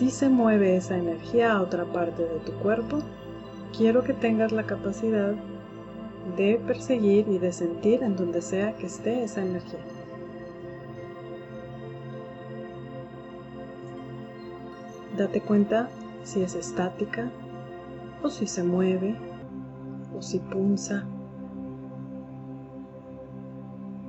Si 0.01 0.09
se 0.09 0.29
mueve 0.29 0.77
esa 0.77 0.97
energía 0.97 1.53
a 1.53 1.61
otra 1.61 1.85
parte 1.85 2.23
de 2.23 2.39
tu 2.39 2.53
cuerpo, 2.53 3.03
quiero 3.77 4.03
que 4.03 4.13
tengas 4.13 4.51
la 4.51 4.65
capacidad 4.65 5.35
de 6.35 6.59
perseguir 6.65 7.27
y 7.27 7.37
de 7.37 7.53
sentir 7.53 8.01
en 8.01 8.15
donde 8.15 8.41
sea 8.41 8.75
que 8.77 8.87
esté 8.87 9.23
esa 9.23 9.43
energía. 9.43 9.77
Date 15.15 15.39
cuenta 15.39 15.87
si 16.23 16.41
es 16.41 16.55
estática 16.55 17.29
o 18.23 18.29
si 18.31 18.47
se 18.47 18.63
mueve 18.63 19.15
o 20.17 20.23
si 20.23 20.39
punza, 20.39 21.05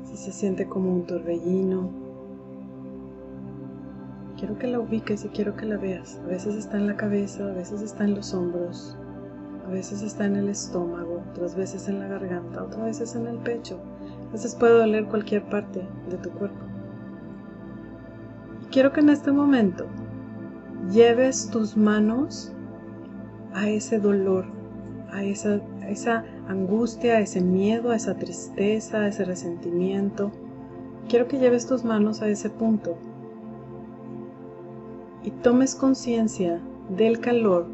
si 0.04 0.16
se 0.16 0.32
siente 0.32 0.66
como 0.66 0.90
un 0.90 1.04
torbellino 1.04 1.90
quiero 4.42 4.58
que 4.58 4.66
la 4.66 4.80
ubiques 4.80 5.24
y 5.24 5.28
quiero 5.28 5.54
que 5.54 5.66
la 5.66 5.76
veas. 5.76 6.20
A 6.24 6.26
veces 6.26 6.56
está 6.56 6.76
en 6.76 6.88
la 6.88 6.96
cabeza, 6.96 7.44
a 7.44 7.52
veces 7.52 7.80
está 7.80 8.02
en 8.02 8.16
los 8.16 8.34
hombros, 8.34 8.96
a 9.64 9.70
veces 9.70 10.02
está 10.02 10.24
en 10.24 10.34
el 10.34 10.48
estómago, 10.48 11.22
otras 11.30 11.54
veces 11.54 11.86
en 11.86 12.00
la 12.00 12.08
garganta, 12.08 12.64
otras 12.64 12.82
veces 12.82 13.14
en 13.14 13.28
el 13.28 13.36
pecho. 13.36 13.78
A 14.30 14.32
veces 14.32 14.56
puede 14.56 14.72
doler 14.72 15.04
cualquier 15.04 15.44
parte 15.44 15.86
de 16.10 16.16
tu 16.16 16.30
cuerpo. 16.30 16.58
Y 18.62 18.64
quiero 18.72 18.92
que 18.92 18.98
en 18.98 19.10
este 19.10 19.30
momento 19.30 19.86
lleves 20.90 21.48
tus 21.48 21.76
manos 21.76 22.52
a 23.54 23.68
ese 23.68 24.00
dolor, 24.00 24.46
a 25.12 25.22
esa, 25.22 25.60
a 25.82 25.88
esa 25.88 26.24
angustia, 26.48 27.18
a 27.18 27.20
ese 27.20 27.40
miedo, 27.40 27.92
a 27.92 27.94
esa 27.94 28.16
tristeza, 28.16 29.02
a 29.02 29.06
ese 29.06 29.24
resentimiento. 29.24 30.32
Quiero 31.08 31.28
que 31.28 31.38
lleves 31.38 31.68
tus 31.68 31.84
manos 31.84 32.22
a 32.22 32.28
ese 32.28 32.50
punto 32.50 32.98
y 35.24 35.30
tomes 35.30 35.74
conciencia 35.74 36.60
del 36.88 37.20
calor 37.20 37.66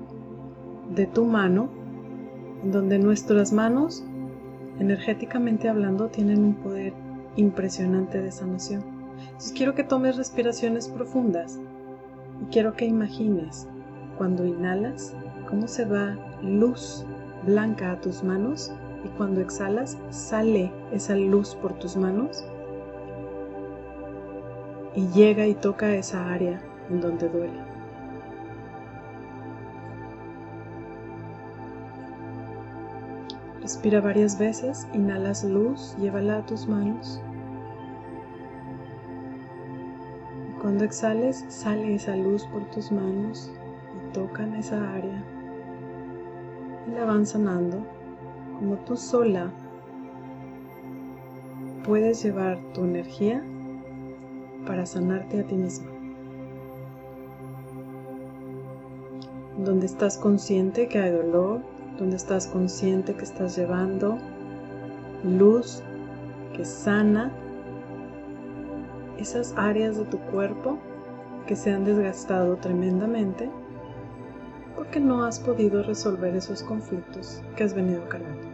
de 0.95 1.07
tu 1.07 1.25
mano, 1.25 1.69
donde 2.65 2.99
nuestras 2.99 3.53
manos, 3.53 4.05
energéticamente 4.79 5.69
hablando, 5.69 6.09
tienen 6.09 6.45
un 6.45 6.55
poder 6.55 6.93
impresionante 7.37 8.21
de 8.21 8.33
sanación. 8.33 8.85
Entonces 9.21 9.53
quiero 9.53 9.75
que 9.75 9.85
tomes 9.85 10.17
respiraciones 10.17 10.89
profundas 10.89 11.59
y 12.43 12.47
quiero 12.47 12.75
que 12.75 12.87
imagines 12.87 13.67
cuando 14.17 14.45
inhalas 14.47 15.15
cómo 15.49 15.69
se 15.69 15.85
va 15.85 16.17
luz 16.43 17.05
blanca 17.45 17.93
a 17.93 18.01
tus 18.01 18.23
manos 18.23 18.73
y 19.05 19.09
cuando 19.17 19.41
exhalas 19.41 19.97
sale 20.11 20.73
esa 20.93 21.17
luz 21.17 21.55
por 21.55 21.79
tus 21.79 21.97
manos 21.97 22.45
y 24.95 25.07
llega 25.09 25.47
y 25.47 25.55
toca 25.55 25.95
esa 25.95 26.33
área 26.33 26.61
en 26.91 27.01
donde 27.01 27.29
duele. 27.29 27.61
Respira 33.61 34.01
varias 34.01 34.39
veces, 34.39 34.89
inhalas 34.95 35.45
luz, 35.45 35.95
llévala 35.99 36.39
a 36.39 36.47
tus 36.47 36.67
manos. 36.67 37.21
Y 40.49 40.61
cuando 40.61 40.85
exhales, 40.85 41.45
sale 41.49 41.95
esa 41.95 42.17
luz 42.17 42.47
por 42.47 42.65
tus 42.71 42.91
manos 42.91 43.53
y 43.95 44.13
tocan 44.13 44.55
esa 44.55 44.95
área. 44.95 45.23
Y 46.87 46.93
la 46.93 47.05
van 47.05 47.27
sanando 47.27 47.85
como 48.59 48.77
tú 48.79 48.97
sola 48.97 49.51
puedes 51.85 52.23
llevar 52.23 52.59
tu 52.75 52.85
energía 52.85 53.43
para 54.67 54.85
sanarte 54.85 55.41
a 55.41 55.47
ti 55.47 55.55
misma. 55.55 55.98
Donde 59.59 59.87
estás 59.87 60.17
consciente 60.17 60.89
que 60.89 60.99
hay 60.99 61.11
dolor, 61.11 61.61
donde 61.99 62.17
estás 62.17 62.47
consciente 62.47 63.15
que 63.15 63.25
estás 63.25 63.57
llevando 63.57 64.19
luz 65.25 65.83
que 66.57 66.65
sana 66.65 67.33
esas 69.19 69.53
áreas 69.57 69.97
de 69.97 70.05
tu 70.05 70.19
cuerpo 70.19 70.79
que 71.47 71.57
se 71.57 71.73
han 71.73 71.85
desgastado 71.85 72.57
tremendamente 72.57 73.51
porque 74.77 75.01
no 75.01 75.25
has 75.25 75.41
podido 75.41 75.83
resolver 75.83 76.37
esos 76.37 76.63
conflictos 76.63 77.43
que 77.57 77.65
has 77.65 77.75
venido 77.75 78.09
cargando. 78.09 78.47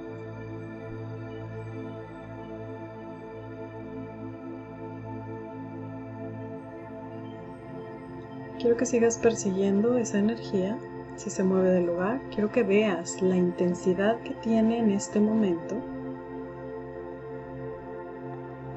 Quiero 8.59 8.79
que 8.79 8.87
sigas 8.87 9.19
persiguiendo 9.19 9.99
esa 9.99 10.19
energía 10.19 10.79
si 11.17 11.31
se 11.31 11.45
mueve 11.45 11.71
del 11.71 11.87
lugar, 11.87 12.21
quiero 12.33 12.51
que 12.51 12.63
veas 12.63 13.23
la 13.23 13.37
intensidad 13.37 14.21
que 14.23 14.35
tiene 14.35 14.79
en 14.79 14.91
este 14.91 15.21
momento. 15.21 15.77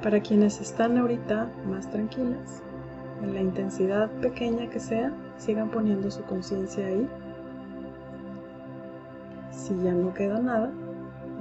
Para 0.03 0.19
quienes 0.21 0.61
están 0.61 0.97
ahorita 0.97 1.49
más 1.67 1.89
tranquilas, 1.89 2.61
en 3.23 3.33
la 3.33 3.41
intensidad 3.41 4.11
pequeña 4.21 4.69
que 4.69 4.79
sea, 4.79 5.11
sigan 5.37 5.69
poniendo 5.69 6.11
su 6.11 6.21
conciencia 6.23 6.85
ahí. 6.85 7.07
Si 9.51 9.75
ya 9.83 9.93
no 9.93 10.13
queda 10.13 10.39
nada, 10.39 10.71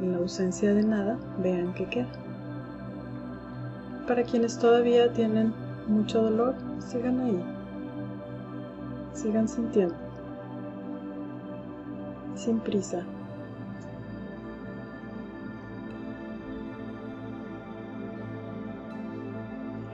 en 0.01 0.13
la 0.13 0.19
ausencia 0.19 0.73
de 0.73 0.83
nada, 0.83 1.19
vean 1.43 1.75
qué 1.75 1.85
queda. 1.85 2.09
Para 4.09 4.23
quienes 4.23 4.59
todavía 4.59 5.13
tienen 5.13 5.53
mucho 5.87 6.23
dolor, 6.23 6.55
sigan 6.79 7.21
ahí. 7.21 7.45
Sigan 9.13 9.47
sintiendo 9.47 10.06
sin 12.47 12.61
prisa. 12.61 13.05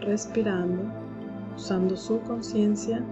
Respirando, 0.02 0.82
usando 1.56 1.96
su 1.96 2.20
conciencia 2.20 3.02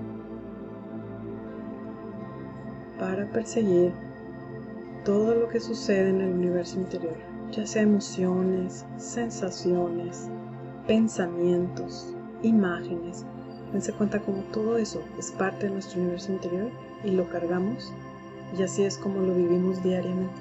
para 2.98 3.24
perseguir 3.30 3.92
todo 5.06 5.34
lo 5.34 5.48
que 5.48 5.58
sucede 5.58 6.10
en 6.10 6.20
el 6.20 6.34
universo 6.34 6.78
interior, 6.78 7.16
ya 7.50 7.66
sea 7.66 7.82
emociones, 7.82 8.84
sensaciones, 8.98 10.28
pensamientos, 10.86 12.14
imágenes. 12.42 13.24
Dense 13.72 13.92
cuenta 13.94 14.20
como 14.20 14.42
todo 14.52 14.76
eso 14.76 15.00
es 15.18 15.30
parte 15.30 15.66
de 15.66 15.72
nuestro 15.72 16.02
universo 16.02 16.30
interior 16.30 16.70
y 17.04 17.12
lo 17.12 17.26
cargamos 17.30 17.90
y 18.56 18.62
así 18.62 18.82
es 18.82 18.98
como 18.98 19.20
lo 19.20 19.34
vivimos 19.34 19.82
diariamente. 19.82 20.34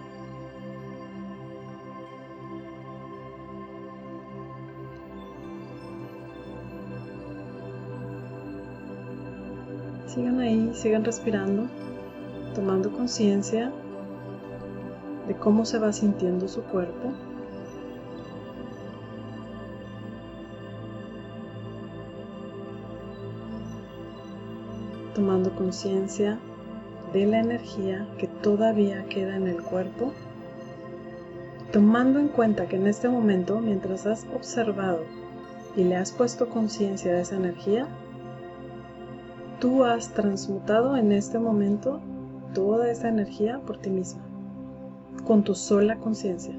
Sigan 10.07 10.39
ahí, 10.39 10.71
sigan 10.73 11.05
respirando, 11.05 11.67
tomando 12.55 12.91
conciencia 12.91 13.71
de 15.27 15.35
cómo 15.35 15.65
se 15.65 15.77
va 15.77 15.93
sintiendo 15.93 16.47
su 16.47 16.63
cuerpo. 16.63 17.13
Tomando 25.13 25.53
conciencia 25.53 26.39
de 27.13 27.25
la 27.25 27.39
energía 27.39 28.07
que 28.17 28.27
todavía 28.27 29.05
queda 29.05 29.35
en 29.35 29.47
el 29.47 29.61
cuerpo, 29.61 30.13
tomando 31.71 32.19
en 32.19 32.27
cuenta 32.27 32.67
que 32.67 32.75
en 32.75 32.87
este 32.87 33.09
momento, 33.09 33.59
mientras 33.59 34.05
has 34.05 34.25
observado 34.35 34.99
y 35.75 35.83
le 35.83 35.95
has 35.95 36.11
puesto 36.11 36.49
conciencia 36.49 37.13
a 37.13 37.21
esa 37.21 37.35
energía, 37.35 37.87
tú 39.59 39.83
has 39.83 40.09
transmutado 40.13 40.97
en 40.97 41.11
este 41.11 41.39
momento 41.39 41.99
toda 42.53 42.89
esa 42.89 43.09
energía 43.09 43.59
por 43.59 43.77
ti 43.77 43.89
misma, 43.89 44.21
con 45.25 45.43
tu 45.43 45.53
sola 45.53 45.97
conciencia. 45.97 46.55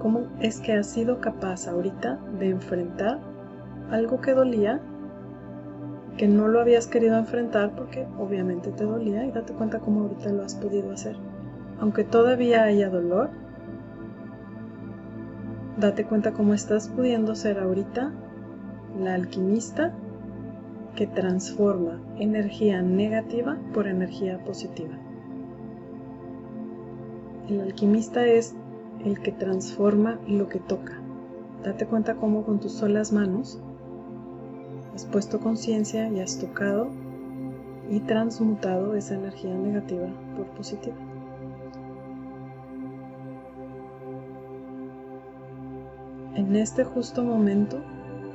¿Cómo 0.00 0.28
es 0.40 0.60
que 0.60 0.74
has 0.74 0.86
sido 0.86 1.20
capaz 1.20 1.66
ahorita 1.66 2.18
de 2.38 2.50
enfrentar 2.50 3.18
algo 3.90 4.20
que 4.20 4.32
dolía, 4.32 4.80
que 6.18 6.28
no 6.28 6.48
lo 6.48 6.60
habías 6.60 6.88
querido 6.88 7.16
enfrentar 7.16 7.70
porque 7.74 8.06
obviamente 8.18 8.70
te 8.72 8.84
dolía 8.84 9.24
y 9.24 9.30
date 9.30 9.54
cuenta 9.54 9.78
cómo 9.78 10.02
ahorita 10.02 10.30
lo 10.32 10.42
has 10.42 10.56
podido 10.56 10.92
hacer? 10.92 11.16
Aunque 11.80 12.04
todavía 12.04 12.64
haya 12.64 12.90
dolor, 12.90 13.30
date 15.78 16.04
cuenta 16.04 16.32
cómo 16.32 16.54
estás 16.54 16.88
pudiendo 16.88 17.36
ser 17.36 17.60
ahorita 17.60 18.12
la 19.00 19.14
alquimista 19.14 19.94
que 20.96 21.06
transforma 21.06 22.00
energía 22.18 22.82
negativa 22.82 23.56
por 23.72 23.86
energía 23.86 24.38
positiva. 24.44 24.98
El 27.48 27.60
alquimista 27.60 28.26
es 28.26 28.56
el 29.04 29.20
que 29.20 29.30
transforma 29.30 30.18
lo 30.26 30.48
que 30.48 30.58
toca. 30.58 30.98
Date 31.62 31.86
cuenta 31.86 32.16
cómo 32.16 32.44
con 32.44 32.58
tus 32.58 32.72
solas 32.72 33.12
manos 33.12 33.60
has 34.98 35.04
puesto 35.04 35.38
conciencia 35.38 36.08
y 36.08 36.18
has 36.18 36.40
tocado 36.40 36.88
y 37.88 38.00
transmutado 38.00 38.96
esa 38.96 39.14
energía 39.14 39.54
negativa 39.54 40.08
por 40.36 40.46
positiva. 40.56 40.96
En 46.34 46.56
este 46.56 46.82
justo 46.82 47.22
momento 47.22 47.80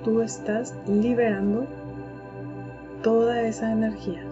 tú 0.05 0.21
estás 0.21 0.73
liberando 0.87 1.67
toda 3.01 3.41
esa 3.41 3.69
energía. 3.73 4.23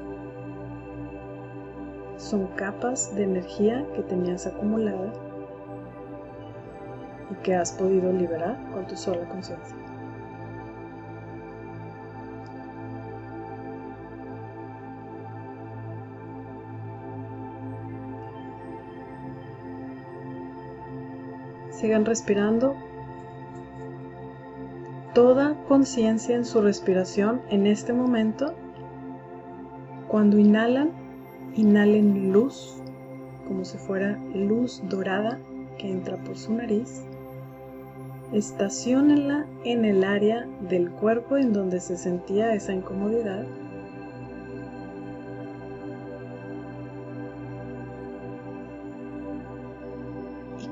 Son 2.15 2.47
capas 2.55 3.13
de 3.13 3.23
energía 3.23 3.85
que 3.93 4.03
tenías 4.03 4.47
acumulada 4.47 5.11
y 7.29 7.35
que 7.43 7.55
has 7.55 7.73
podido 7.73 8.13
liberar 8.13 8.57
con 8.71 8.87
tu 8.87 8.95
sola 8.95 9.27
conciencia. 9.27 9.90
Sigan 21.81 22.05
respirando 22.05 22.75
toda 25.15 25.55
conciencia 25.67 26.35
en 26.35 26.45
su 26.45 26.61
respiración 26.61 27.41
en 27.49 27.65
este 27.65 27.91
momento. 27.91 28.53
Cuando 30.07 30.37
inhalan, 30.37 30.91
inhalen 31.55 32.31
luz, 32.31 32.77
como 33.47 33.65
si 33.65 33.79
fuera 33.79 34.19
luz 34.35 34.79
dorada 34.89 35.39
que 35.79 35.89
entra 35.89 36.17
por 36.17 36.37
su 36.37 36.53
nariz. 36.53 37.01
Estaciónenla 38.31 39.47
en 39.63 39.83
el 39.83 40.03
área 40.03 40.45
del 40.69 40.91
cuerpo 40.91 41.37
en 41.37 41.51
donde 41.51 41.79
se 41.79 41.97
sentía 41.97 42.53
esa 42.53 42.73
incomodidad. 42.73 43.43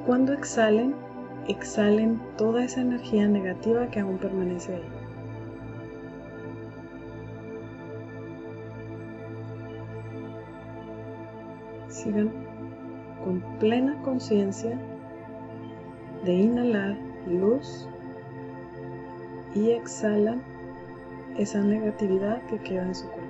Cuando 0.09 0.33
exhalen, 0.33 0.95
exhalen 1.47 2.19
toda 2.35 2.63
esa 2.63 2.81
energía 2.81 3.27
negativa 3.27 3.91
que 3.91 3.99
aún 3.99 4.17
permanece 4.17 4.73
ahí. 4.73 4.83
Sigan 11.89 12.31
con 13.23 13.39
plena 13.59 14.01
conciencia 14.01 14.79
de 16.25 16.33
inhalar 16.33 16.97
luz 17.27 17.87
y 19.53 19.69
exhalan 19.69 20.41
esa 21.37 21.61
negatividad 21.61 22.41
que 22.47 22.57
queda 22.57 22.81
en 22.81 22.95
su 22.95 23.05
cuerpo. 23.11 23.28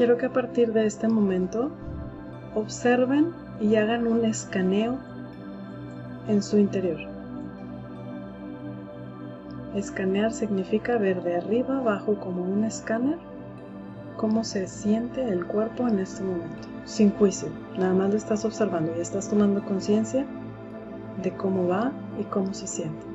Quiero 0.00 0.16
que 0.16 0.24
a 0.24 0.32
partir 0.32 0.72
de 0.72 0.86
este 0.86 1.08
momento 1.08 1.70
observen 2.54 3.34
y 3.60 3.76
hagan 3.76 4.06
un 4.06 4.24
escaneo 4.24 4.96
en 6.26 6.42
su 6.42 6.56
interior. 6.56 7.00
Escanear 9.74 10.32
significa 10.32 10.96
ver 10.96 11.22
de 11.22 11.36
arriba 11.36 11.76
abajo 11.76 12.14
como 12.14 12.42
un 12.44 12.64
escáner 12.64 13.18
cómo 14.16 14.42
se 14.42 14.68
siente 14.68 15.22
el 15.22 15.44
cuerpo 15.44 15.86
en 15.86 15.98
este 15.98 16.22
momento, 16.22 16.66
sin 16.86 17.10
juicio. 17.10 17.50
Nada 17.76 17.92
más 17.92 18.08
lo 18.08 18.16
estás 18.16 18.46
observando 18.46 18.94
y 18.96 19.00
estás 19.00 19.28
tomando 19.28 19.62
conciencia 19.62 20.24
de 21.22 21.30
cómo 21.32 21.68
va 21.68 21.92
y 22.18 22.24
cómo 22.24 22.54
se 22.54 22.66
siente. 22.66 23.06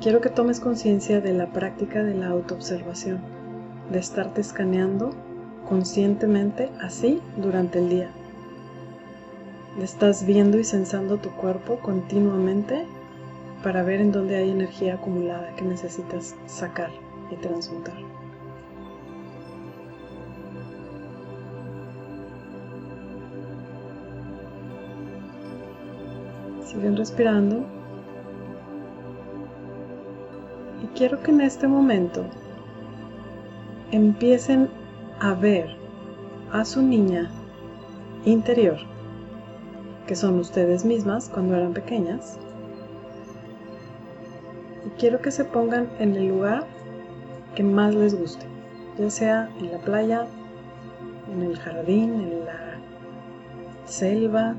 Quiero 0.00 0.22
que 0.22 0.30
tomes 0.30 0.60
conciencia 0.60 1.20
de 1.20 1.34
la 1.34 1.52
práctica 1.52 2.02
de 2.02 2.14
la 2.14 2.28
autoobservación, 2.28 3.20
de 3.92 3.98
estarte 3.98 4.40
escaneando 4.40 5.10
conscientemente 5.68 6.70
así 6.80 7.20
durante 7.36 7.80
el 7.80 7.90
día. 7.90 8.10
Estás 9.78 10.24
viendo 10.24 10.58
y 10.58 10.64
sensando 10.64 11.18
tu 11.18 11.28
cuerpo 11.32 11.80
continuamente 11.80 12.86
para 13.62 13.82
ver 13.82 14.00
en 14.00 14.10
dónde 14.10 14.36
hay 14.36 14.48
energía 14.48 14.94
acumulada 14.94 15.54
que 15.56 15.66
necesitas 15.66 16.34
sacar 16.46 16.88
y 17.30 17.36
transmutar. 17.36 17.94
Siguen 26.64 26.96
respirando 26.96 27.79
quiero 30.94 31.22
que 31.22 31.30
en 31.30 31.40
este 31.40 31.68
momento 31.68 32.24
empiecen 33.90 34.68
a 35.20 35.34
ver 35.34 35.76
a 36.52 36.64
su 36.64 36.82
niña 36.82 37.30
interior, 38.24 38.78
que 40.06 40.16
son 40.16 40.38
ustedes 40.38 40.84
mismas 40.84 41.28
cuando 41.28 41.56
eran 41.56 41.72
pequeñas, 41.72 42.38
y 44.86 44.90
quiero 44.98 45.20
que 45.20 45.30
se 45.30 45.44
pongan 45.44 45.88
en 45.98 46.16
el 46.16 46.28
lugar 46.28 46.64
que 47.54 47.62
más 47.62 47.94
les 47.94 48.18
guste, 48.18 48.46
ya 48.98 49.10
sea 49.10 49.50
en 49.58 49.72
la 49.72 49.78
playa, 49.78 50.26
en 51.32 51.42
el 51.42 51.56
jardín, 51.58 52.14
en 52.14 52.44
la 52.44 52.78
selva, 53.84 54.54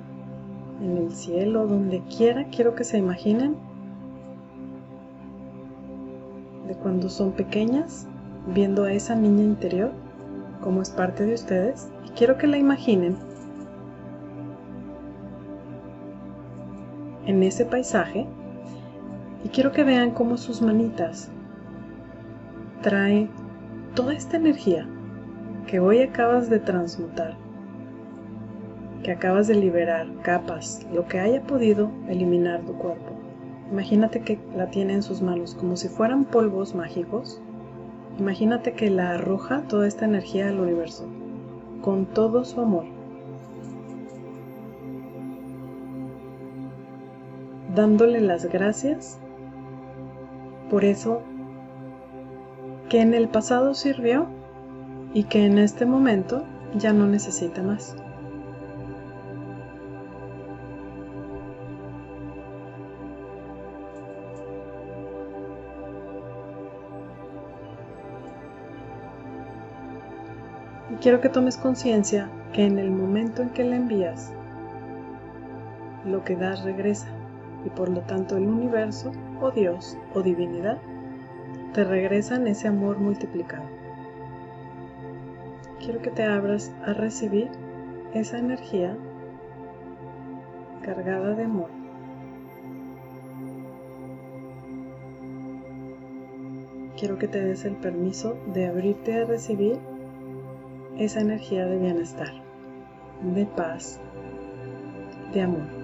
en 0.81 0.97
el 0.97 1.11
cielo, 1.11 1.67
donde 1.67 2.01
quiera, 2.15 2.45
quiero 2.45 2.75
que 2.75 2.83
se 2.83 2.97
imaginen 2.97 3.70
cuando 6.81 7.09
son 7.09 7.31
pequeñas, 7.31 8.07
viendo 8.47 8.83
a 8.83 8.93
esa 8.93 9.15
niña 9.15 9.43
interior 9.43 9.91
como 10.61 10.81
es 10.81 10.89
parte 10.89 11.25
de 11.25 11.33
ustedes. 11.33 11.89
Y 12.05 12.09
quiero 12.11 12.37
que 12.37 12.47
la 12.47 12.57
imaginen 12.57 13.15
en 17.25 17.43
ese 17.43 17.65
paisaje 17.65 18.27
y 19.43 19.49
quiero 19.49 19.71
que 19.71 19.83
vean 19.83 20.11
cómo 20.11 20.37
sus 20.37 20.61
manitas 20.61 21.29
traen 22.81 23.29
toda 23.95 24.13
esta 24.13 24.37
energía 24.37 24.87
que 25.67 25.79
hoy 25.79 25.99
acabas 25.99 26.49
de 26.49 26.59
transmutar, 26.59 27.35
que 29.03 29.11
acabas 29.11 29.47
de 29.47 29.55
liberar 29.55 30.07
capas, 30.23 30.85
lo 30.93 31.07
que 31.07 31.19
haya 31.19 31.41
podido 31.41 31.91
eliminar 32.07 32.61
tu 32.61 32.73
cuerpo. 32.73 33.20
Imagínate 33.71 34.21
que 34.21 34.37
la 34.55 34.69
tiene 34.69 34.93
en 34.93 35.01
sus 35.01 35.21
manos 35.21 35.55
como 35.55 35.77
si 35.77 35.87
fueran 35.87 36.25
polvos 36.25 36.75
mágicos. 36.75 37.41
Imagínate 38.19 38.73
que 38.73 38.89
la 38.89 39.11
arroja 39.11 39.63
toda 39.69 39.87
esta 39.87 40.05
energía 40.05 40.49
al 40.49 40.59
universo 40.59 41.07
con 41.81 42.05
todo 42.05 42.43
su 42.43 42.59
amor. 42.61 42.85
Dándole 47.73 48.19
las 48.19 48.45
gracias 48.45 49.17
por 50.69 50.83
eso 50.83 51.21
que 52.89 52.99
en 52.99 53.13
el 53.13 53.29
pasado 53.29 53.73
sirvió 53.73 54.27
y 55.13 55.23
que 55.23 55.45
en 55.45 55.57
este 55.57 55.85
momento 55.85 56.43
ya 56.75 56.91
no 56.91 57.07
necesita 57.07 57.63
más. 57.63 57.95
Quiero 71.01 71.19
que 71.19 71.29
tomes 71.29 71.57
conciencia 71.57 72.29
que 72.53 72.63
en 72.63 72.77
el 72.77 72.91
momento 72.91 73.41
en 73.41 73.49
que 73.49 73.63
la 73.63 73.75
envías, 73.75 74.31
lo 76.05 76.23
que 76.23 76.35
das 76.35 76.63
regresa 76.63 77.07
y 77.65 77.69
por 77.69 77.89
lo 77.89 78.01
tanto 78.01 78.37
el 78.37 78.47
universo 78.47 79.11
o 79.41 79.49
Dios 79.49 79.97
o 80.13 80.21
divinidad 80.21 80.77
te 81.73 81.83
regresan 81.83 82.45
ese 82.45 82.67
amor 82.67 82.99
multiplicado. 82.99 83.63
Quiero 85.79 86.03
que 86.03 86.11
te 86.11 86.23
abras 86.23 86.71
a 86.85 86.93
recibir 86.93 87.49
esa 88.13 88.37
energía 88.37 88.95
cargada 90.83 91.33
de 91.33 91.45
amor. 91.45 91.69
Quiero 96.95 97.17
que 97.17 97.27
te 97.27 97.43
des 97.43 97.65
el 97.65 97.77
permiso 97.77 98.37
de 98.53 98.67
abrirte 98.67 99.19
a 99.19 99.25
recibir 99.25 99.79
esa 100.97 101.21
energía 101.21 101.65
de 101.65 101.77
bienestar, 101.77 102.31
de 103.21 103.45
paz, 103.45 103.99
de 105.33 105.41
amor. 105.41 105.81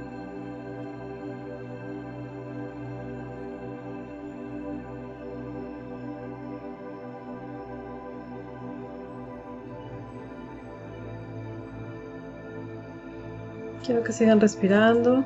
Quiero 13.87 14.03
que 14.03 14.11
sigan 14.11 14.41
respirando. 14.41 15.23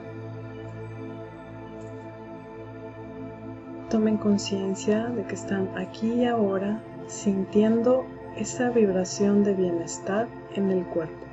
Tomen 3.89 4.17
conciencia 4.17 5.07
de 5.07 5.23
que 5.23 5.33
están 5.33 5.67
aquí 5.75 6.13
y 6.13 6.25
ahora 6.25 6.79
sintiendo 7.07 8.05
esa 8.35 8.69
vibración 8.69 9.43
de 9.43 9.53
bienestar 9.53 10.27
en 10.55 10.71
el 10.71 10.85
cuerpo. 10.85 11.25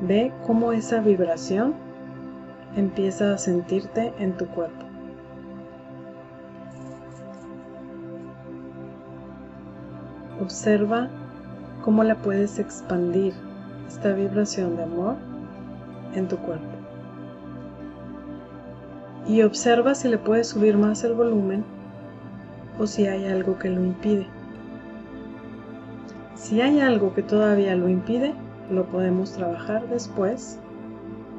Ve 0.00 0.32
cómo 0.46 0.72
esa 0.72 1.00
vibración 1.00 1.74
empieza 2.76 3.32
a 3.32 3.38
sentirte 3.38 4.12
en 4.18 4.36
tu 4.36 4.46
cuerpo. 4.48 4.84
Observa 10.40 11.08
cómo 11.82 12.04
la 12.04 12.16
puedes 12.16 12.58
expandir, 12.58 13.32
esta 13.88 14.12
vibración 14.12 14.76
de 14.76 14.82
amor, 14.82 15.16
en 16.14 16.28
tu 16.28 16.36
cuerpo. 16.38 16.73
Y 19.26 19.42
observa 19.42 19.94
si 19.94 20.08
le 20.08 20.18
puedes 20.18 20.48
subir 20.48 20.76
más 20.76 21.04
el 21.04 21.14
volumen 21.14 21.64
o 22.78 22.86
si 22.86 23.06
hay 23.06 23.26
algo 23.26 23.58
que 23.58 23.70
lo 23.70 23.82
impide. 23.82 24.26
Si 26.34 26.60
hay 26.60 26.80
algo 26.80 27.14
que 27.14 27.22
todavía 27.22 27.74
lo 27.74 27.88
impide, 27.88 28.34
lo 28.70 28.86
podemos 28.86 29.32
trabajar 29.32 29.88
después. 29.88 30.58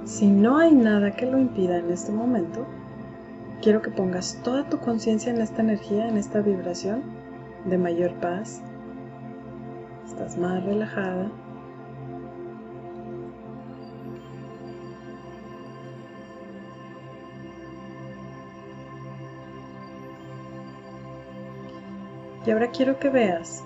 Si 0.04 0.28
no 0.28 0.58
hay 0.58 0.74
nada 0.74 1.12
que 1.12 1.26
lo 1.26 1.38
impida 1.38 1.78
en 1.78 1.92
este 1.92 2.12
momento, 2.12 2.66
quiero 3.62 3.82
que 3.82 3.92
pongas 3.92 4.40
toda 4.44 4.70
tu 4.70 4.80
conciencia 4.80 5.32
en 5.32 5.42
esta 5.42 5.62
energía, 5.62 6.08
en 6.08 6.18
esta 6.18 6.42
vibración 6.42 7.04
de 7.66 7.78
mayor 7.78 8.14
paz, 8.16 8.62
estás 10.06 10.38
más 10.38 10.64
relajada. 10.64 11.30
Y 22.46 22.52
ahora 22.52 22.72
quiero 22.72 23.00
que 23.00 23.10
veas 23.10 23.64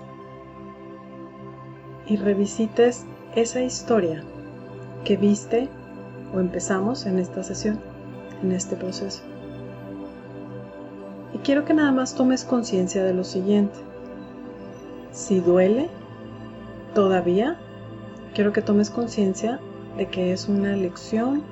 y 2.06 2.16
revisites 2.16 3.04
esa 3.34 3.60
historia 3.60 4.24
que 5.04 5.16
viste 5.16 5.68
o 6.34 6.40
empezamos 6.40 7.06
en 7.06 7.18
esta 7.18 7.42
sesión, 7.42 7.78
en 8.42 8.52
este 8.52 8.76
proceso. 8.76 9.22
Y 11.34 11.38
quiero 11.38 11.64
que 11.64 11.74
nada 11.74 11.92
más 11.92 12.14
tomes 12.14 12.44
conciencia 12.44 13.04
de 13.04 13.14
lo 13.14 13.24
siguiente. 13.24 13.78
Si 15.12 15.40
duele, 15.40 15.88
Todavía 16.94 17.56
quiero 18.34 18.52
que 18.52 18.62
tomes 18.62 18.90
conciencia 18.90 19.60
de 19.96 20.06
que 20.06 20.32
es 20.32 20.48
una 20.48 20.74
lección, 20.74 21.42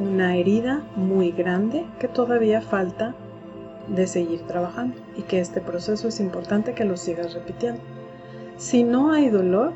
una 0.00 0.36
herida 0.36 0.84
muy 0.94 1.32
grande 1.32 1.84
que 1.98 2.06
todavía 2.06 2.60
falta 2.60 3.14
de 3.88 4.06
seguir 4.06 4.42
trabajando 4.46 4.96
y 5.16 5.22
que 5.22 5.40
este 5.40 5.60
proceso 5.60 6.08
es 6.08 6.20
importante 6.20 6.74
que 6.74 6.84
lo 6.84 6.96
sigas 6.96 7.34
repitiendo. 7.34 7.80
Si 8.56 8.84
no 8.84 9.12
hay 9.12 9.30
dolor, 9.30 9.72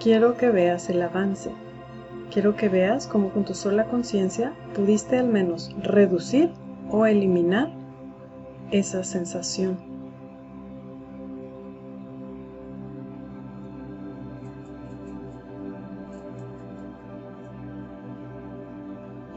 quiero 0.00 0.36
que 0.36 0.50
veas 0.50 0.90
el 0.90 1.02
avance. 1.02 1.50
Quiero 2.32 2.56
que 2.56 2.68
veas 2.68 3.06
cómo 3.06 3.30
con 3.30 3.44
tu 3.44 3.54
sola 3.54 3.84
conciencia 3.84 4.52
pudiste 4.74 5.18
al 5.18 5.28
menos 5.28 5.74
reducir 5.82 6.50
o 6.90 7.06
eliminar 7.06 7.70
esa 8.70 9.02
sensación. 9.04 9.87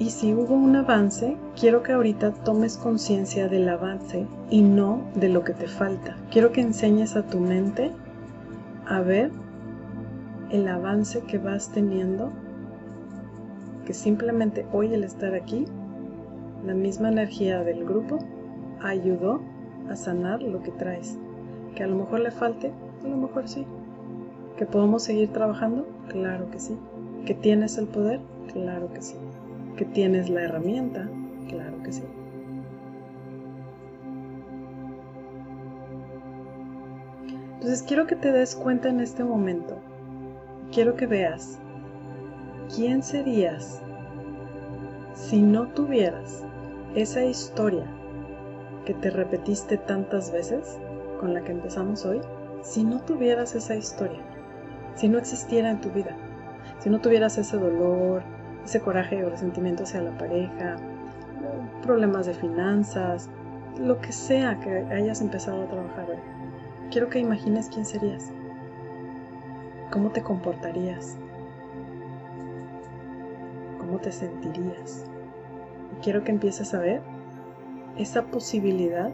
Y 0.02 0.10
si 0.10 0.34
hubo 0.34 0.56
un 0.56 0.76
avance, 0.76 1.38
quiero 1.56 1.84
que 1.84 1.92
ahorita 1.92 2.32
tomes 2.32 2.76
conciencia 2.76 3.48
del 3.48 3.70
avance 3.70 4.26
y 4.50 4.64
no 4.64 5.04
de 5.14 5.30
lo 5.30 5.44
que 5.44 5.54
te 5.54 5.68
falta. 5.68 6.18
Quiero 6.32 6.52
que 6.52 6.62
enseñes 6.62 7.16
a 7.16 7.22
tu 7.22 7.40
mente 7.40 7.92
a 8.88 9.02
ver 9.02 9.30
el 10.50 10.68
avance 10.68 11.22
que 11.22 11.38
vas 11.38 11.72
teniendo, 11.72 12.32
que 13.86 13.94
simplemente 13.94 14.66
hoy 14.74 14.92
el 14.92 15.04
estar 15.04 15.36
aquí, 15.36 15.68
la 16.66 16.74
misma 16.74 17.10
energía 17.10 17.64
del 17.64 17.86
grupo, 17.86 18.18
ayudó 18.82 19.40
a 19.88 19.96
sanar 19.96 20.42
lo 20.42 20.64
que 20.64 20.72
traes. 20.72 21.20
Que 21.76 21.84
a 21.84 21.88
lo 21.88 21.96
mejor 21.96 22.22
le 22.22 22.32
falte, 22.32 22.72
a 23.06 23.08
lo 23.08 23.18
mejor 23.18 23.48
sí. 23.48 23.68
Que 24.58 24.66
podemos 24.66 25.04
seguir 25.04 25.32
trabajando, 25.32 25.88
claro 26.08 26.50
que 26.50 26.60
sí. 26.60 26.76
Que 27.28 27.36
tienes 27.36 27.78
el 27.78 27.86
poder, 27.86 28.20
claro 28.52 28.92
que 28.92 29.04
sí 29.04 29.16
tienes 29.86 30.30
la 30.30 30.44
herramienta, 30.44 31.10
claro 31.48 31.82
que 31.84 31.91
sí. 31.91 32.04
Entonces 37.54 37.84
quiero 37.84 38.08
que 38.08 38.15
te 38.15 38.32
des 38.32 38.56
cuenta 38.56 38.89
en 38.89 39.02
este 39.02 39.24
momento, 39.24 39.78
quiero 40.72 40.96
que 40.96 41.06
veas 41.06 41.60
quién 42.76 43.04
serías 43.04 43.82
si 45.13 45.41
no 45.41 45.67
tuvieras 45.67 46.44
esa 46.96 47.24
historia 47.24 47.86
que 48.86 48.94
te 48.96 49.12
repetiste 49.12 49.78
tantas 49.78 50.32
veces 50.32 50.80
con 51.20 51.34
la 51.34 51.41
que 51.44 51.52
empezamos 51.52 52.04
hoy, 52.06 52.20
si 52.63 52.84
no 52.84 53.02
tuvieras 53.02 53.54
esa 53.56 53.76
historia, 53.76 54.20
si 54.96 55.08
no 55.08 55.20
existiera 55.20 55.70
en 55.70 55.82
tu 55.82 55.91
vida, 55.91 56.17
si 56.80 56.89
no 56.89 57.00
tuvieras 57.00 57.38
ese 57.38 57.58
dolor, 57.58 58.24
ese 58.65 58.80
coraje 58.80 59.24
o 59.24 59.30
resentimiento 59.30 59.84
hacia 59.84 60.02
la 60.02 60.17
pareja, 60.17 60.78
problemas 61.82 62.26
de 62.26 62.34
finanzas, 62.34 63.30
lo 63.80 64.00
que 64.00 64.12
sea 64.12 64.60
que 64.60 64.69
hayas 64.93 65.21
empezado 65.21 65.63
a 65.63 65.67
trabajar 65.67 66.10
hoy. 66.10 66.17
Quiero 66.91 67.10
que 67.10 67.19
imagines 67.19 67.69
quién 67.69 67.86
serías, 67.86 68.32
cómo 69.91 70.10
te 70.12 70.21
comportarías, 70.21 71.17
cómo 73.80 73.97
te 74.00 74.12
sentirías. 74.12 75.06
Y 75.97 76.04
quiero 76.04 76.24
que 76.24 76.32
empieces 76.32 76.74
a 76.74 76.80
ver 76.80 77.02
esa 77.97 78.24
posibilidad 78.24 79.12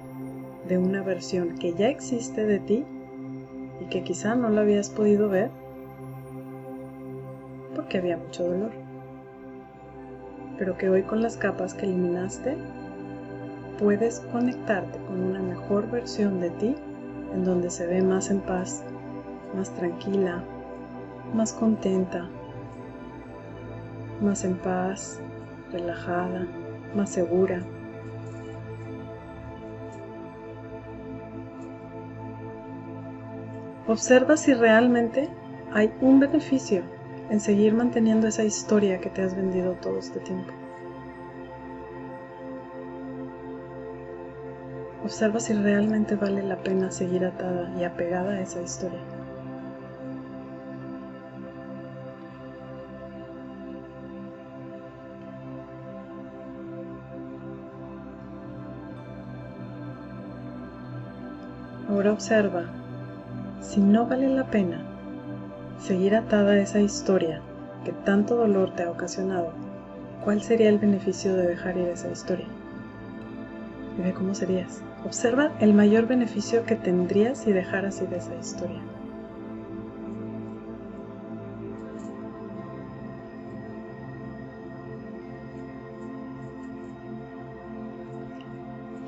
de 0.68 0.78
una 0.78 1.02
versión 1.02 1.58
que 1.58 1.74
ya 1.74 1.88
existe 1.88 2.46
de 2.46 2.60
ti 2.60 2.86
y 3.80 3.86
que 3.86 4.04
quizá 4.04 4.36
no 4.36 4.50
la 4.50 4.62
habías 4.62 4.90
podido 4.90 5.30
ver 5.30 5.50
porque 7.76 8.00
había 8.00 8.18
mucho 8.18 8.44
dolor 8.44 8.87
pero 10.58 10.78
que 10.78 10.90
hoy 10.90 11.04
con 11.04 11.22
las 11.22 11.38
capas 11.38 11.74
que 11.74 11.86
eliminaste 11.86 12.58
puedes 13.80 14.22
conectarte 14.32 14.98
con 15.06 15.22
una 15.22 15.40
mejor 15.40 15.90
versión 15.90 16.40
de 16.40 16.50
ti 16.52 16.76
en 17.34 17.46
donde 17.46 17.70
se 17.70 17.86
ve 17.86 18.02
más 18.02 18.32
en 18.32 18.40
paz, 18.40 18.84
más 19.56 19.70
tranquila, 19.72 20.44
más 21.34 21.54
contenta, 21.54 22.28
más 24.22 24.44
en 24.44 24.56
paz, 24.56 25.20
relajada, 25.72 26.48
más 26.96 27.10
segura. 27.10 27.62
Observa 33.88 34.36
si 34.36 34.54
realmente 34.54 35.30
hay 35.72 35.94
un 36.02 36.20
beneficio 36.20 36.84
en 37.30 37.40
seguir 37.40 37.74
manteniendo 37.74 38.28
esa 38.28 38.44
historia 38.44 39.00
que 39.00 39.10
te 39.10 39.22
has 39.22 39.36
vendido 39.36 39.74
todo 39.74 40.00
este 40.00 40.20
tiempo. 40.20 40.54
Observa 45.04 45.40
si 45.40 45.54
realmente 45.54 46.16
vale 46.16 46.44
la 46.44 46.58
pena 46.58 46.92
seguir 46.92 47.26
atada 47.26 47.72
y 47.80 47.84
apegada 47.84 48.32
a 48.32 48.42
esa 48.42 48.62
historia. 48.62 49.00
Ahora 61.90 62.12
observa 62.12 62.66
si 63.62 63.80
no 63.80 64.06
vale 64.06 64.28
la 64.28 64.44
pena 64.52 64.97
seguir 65.80 66.16
atada 66.16 66.52
a 66.52 66.60
esa 66.60 66.80
historia 66.80 67.42
que 67.86 67.92
tanto 67.92 68.36
dolor 68.36 68.72
te 68.76 68.84
ha 68.84 68.92
ocasionado, 68.92 69.52
¿cuál 70.24 70.42
sería 70.42 70.70
el 70.70 70.80
beneficio 70.80 71.36
de 71.36 71.48
dejar 71.48 71.78
ir 71.78 71.88
esa 71.88 72.12
historia? 72.12 72.48
Ve 74.04 74.14
cómo 74.14 74.36
serías. 74.36 74.82
Observa 75.06 75.52
el 75.60 75.74
mayor 75.74 76.08
beneficio 76.08 76.66
que 76.66 76.76
tendrías 76.76 77.40
si 77.40 77.52
dejaras 77.52 78.02
ir 78.02 78.14
esa 78.14 78.36
historia. 78.36 78.82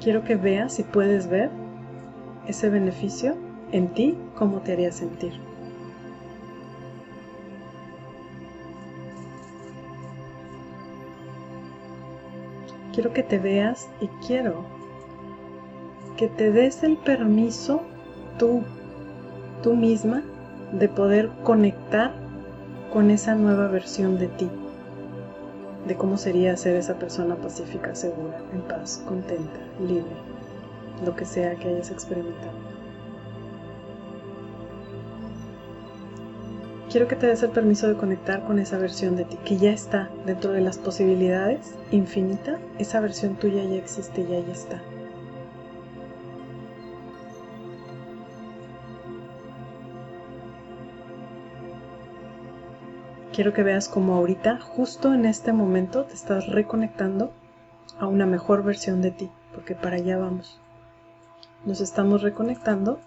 Quiero 0.01 0.23
que 0.23 0.35
veas 0.35 0.73
si 0.73 0.83
puedes 0.83 1.27
ver 1.27 1.49
ese 2.47 2.69
beneficio 2.69 3.35
en 3.71 3.89
ti, 3.89 4.17
cómo 4.35 4.61
te 4.61 4.71
haría 4.71 4.91
sentir. 4.91 5.48
Quiero 12.93 13.13
que 13.13 13.23
te 13.23 13.39
veas 13.39 13.89
y 14.01 14.07
quiero 14.25 14.65
que 16.17 16.27
te 16.27 16.51
des 16.51 16.83
el 16.83 16.97
permiso 16.97 17.81
tú, 18.37 18.63
tú 19.63 19.75
misma, 19.75 20.23
de 20.73 20.89
poder 20.89 21.29
conectar 21.43 22.13
con 22.91 23.09
esa 23.09 23.35
nueva 23.35 23.67
versión 23.67 24.17
de 24.17 24.27
ti, 24.27 24.49
de 25.87 25.95
cómo 25.95 26.17
sería 26.17 26.57
ser 26.57 26.75
esa 26.75 26.95
persona 26.95 27.35
pacífica, 27.35 27.95
segura, 27.95 28.41
en 28.53 28.61
paz, 28.61 29.01
contenta, 29.07 29.59
libre, 29.79 30.11
lo 31.05 31.15
que 31.15 31.25
sea 31.25 31.55
que 31.55 31.69
hayas 31.69 31.91
experimentado. 31.91 32.68
Quiero 36.89 37.07
que 37.07 37.15
te 37.15 37.27
des 37.27 37.43
el 37.43 37.51
permiso 37.51 37.87
de 37.87 37.93
conectar 37.93 38.43
con 38.45 38.57
esa 38.57 38.79
versión 38.79 39.15
de 39.15 39.23
ti, 39.23 39.37
que 39.45 39.57
ya 39.57 39.71
está 39.71 40.09
dentro 40.25 40.51
de 40.53 40.61
las 40.61 40.79
posibilidades 40.79 41.75
infinita, 41.91 42.57
esa 42.79 42.99
versión 42.99 43.35
tuya 43.35 43.63
ya 43.63 43.75
existe 43.75 44.21
y 44.21 44.33
ahí 44.33 44.49
está. 44.51 44.81
Quiero 53.33 53.53
que 53.53 53.61
veas 53.61 53.87
como 53.87 54.15
ahorita, 54.15 54.59
justo 54.59 55.13
en 55.13 55.25
este 55.25 55.53
momento, 55.53 56.05
te 56.05 56.15
estás 56.15 56.47
reconectando 56.47 57.31
a 57.99 58.07
una 58.07 58.25
mejor 58.25 58.63
versión 58.63 59.03
de 59.03 59.11
ti, 59.11 59.29
porque 59.53 59.75
para 59.75 59.97
allá 59.97 60.17
vamos. 60.17 60.59
Nos 61.65 61.81
estamos 61.81 62.23
reconectando 62.23 62.99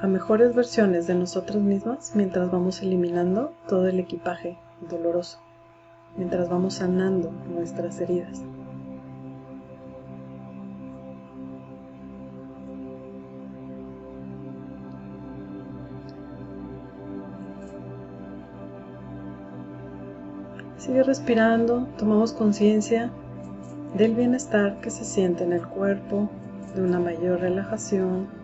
a 0.00 0.06
mejores 0.06 0.54
versiones 0.54 1.06
de 1.06 1.14
nosotras 1.14 1.58
mismas 1.62 2.12
mientras 2.14 2.50
vamos 2.50 2.80
eliminando 2.80 3.52
todo 3.68 3.86
el 3.86 4.00
equipaje 4.00 4.56
doloroso, 4.88 5.38
mientras 6.16 6.48
vamos 6.48 6.74
sanando 6.74 7.30
nuestras 7.54 8.00
heridas. 8.00 8.42
Sigue 20.78 21.02
respirando, 21.02 21.86
tomamos 21.98 22.32
conciencia 22.32 23.10
del 23.94 24.14
bienestar 24.14 24.80
que 24.80 24.88
se 24.88 25.04
siente 25.04 25.44
en 25.44 25.52
el 25.52 25.66
cuerpo, 25.66 26.30
de 26.74 26.82
una 26.82 26.98
mayor 26.98 27.40
relajación, 27.40 28.39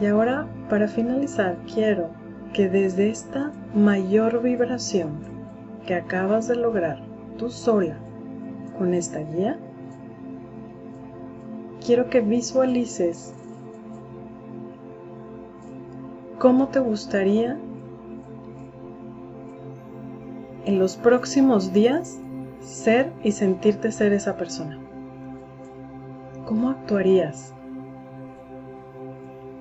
y 0.00 0.06
ahora, 0.06 0.46
para 0.68 0.86
finalizar, 0.86 1.56
quiero 1.72 2.10
que 2.52 2.68
desde 2.68 3.10
esta 3.10 3.52
mayor 3.74 4.42
vibración 4.42 5.18
que 5.86 5.94
acabas 5.94 6.48
de 6.48 6.56
lograr 6.56 7.00
tú 7.36 7.50
sola 7.50 7.98
con 8.76 8.94
esta 8.94 9.18
guía, 9.18 9.58
quiero 11.84 12.08
que 12.10 12.20
visualices 12.20 13.34
cómo 16.38 16.68
te 16.68 16.78
gustaría 16.78 17.58
en 20.64 20.78
los 20.78 20.96
próximos 20.96 21.72
días 21.72 22.20
ser 22.60 23.12
y 23.24 23.32
sentirte 23.32 23.90
ser 23.90 24.12
esa 24.12 24.36
persona. 24.36 24.78
¿Cómo 26.44 26.70
actuarías? 26.70 27.54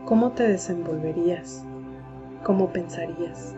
¿Cómo 0.07 0.31
te 0.31 0.47
desenvolverías? 0.47 1.65
¿Cómo 2.45 2.69
pensarías? 2.69 3.53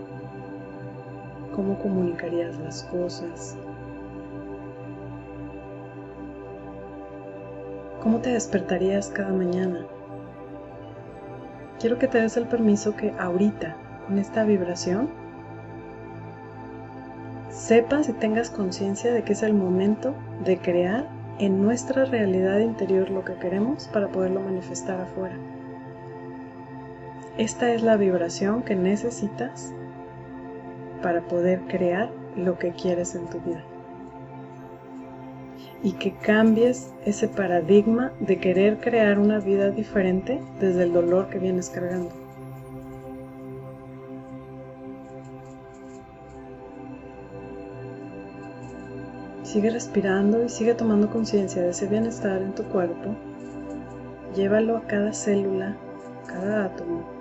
¿Cómo 1.56 1.78
comunicarías 1.78 2.58
las 2.58 2.86
cosas? 2.86 3.56
¿Cómo 8.02 8.18
te 8.22 8.32
despertarías 8.32 9.10
cada 9.10 9.32
mañana? 9.32 9.86
Quiero 11.80 12.00
que 12.00 12.08
te 12.08 12.20
des 12.20 12.36
el 12.36 12.48
permiso 12.48 12.96
que 12.96 13.14
ahorita, 13.20 13.76
con 14.08 14.18
esta 14.18 14.44
vibración, 14.44 15.08
sepas 17.52 18.10
y 18.10 18.14
tengas 18.14 18.50
conciencia 18.50 19.14
de 19.14 19.22
que 19.22 19.34
es 19.34 19.44
el 19.44 19.54
momento 19.54 20.16
de 20.44 20.58
crear 20.58 21.06
en 21.38 21.62
nuestra 21.62 22.06
realidad 22.06 22.58
interior 22.58 23.12
lo 23.12 23.24
que 23.24 23.36
queremos 23.36 23.88
para 23.90 24.08
poderlo 24.08 24.40
manifestar 24.40 25.00
afuera. 25.00 25.36
Esta 27.40 27.72
es 27.72 27.84
la 27.84 27.96
vibración 27.96 28.64
que 28.64 28.76
necesitas 28.76 29.74
para 31.02 31.22
poder 31.22 31.62
crear 31.70 32.12
lo 32.36 32.60
que 32.60 32.74
quieres 32.74 33.16
en 33.16 33.28
tu 33.30 33.40
vida. 33.40 33.64
Y 35.82 35.94
que 35.94 36.12
cambies 36.16 36.92
ese 37.06 37.30
paradigma 37.30 38.12
de 38.20 38.40
querer 38.40 38.82
crear 38.82 39.18
una 39.18 39.40
vida 39.40 39.70
diferente 39.72 40.42
desde 40.60 40.84
el 40.84 40.92
dolor 40.92 41.30
que 41.30 41.40
vienes 41.40 41.70
cargando. 41.70 42.10
Sigue 49.44 49.70
respirando 49.70 50.44
y 50.44 50.50
sigue 50.50 50.74
tomando 50.74 51.10
conciencia 51.10 51.62
de 51.62 51.70
ese 51.70 51.88
bienestar 51.88 52.42
en 52.42 52.54
tu 52.54 52.64
cuerpo. 52.66 53.16
Llévalo 54.36 54.76
a 54.76 54.82
cada 54.88 55.14
célula, 55.14 55.78
cada 56.28 56.66
átomo 56.66 57.19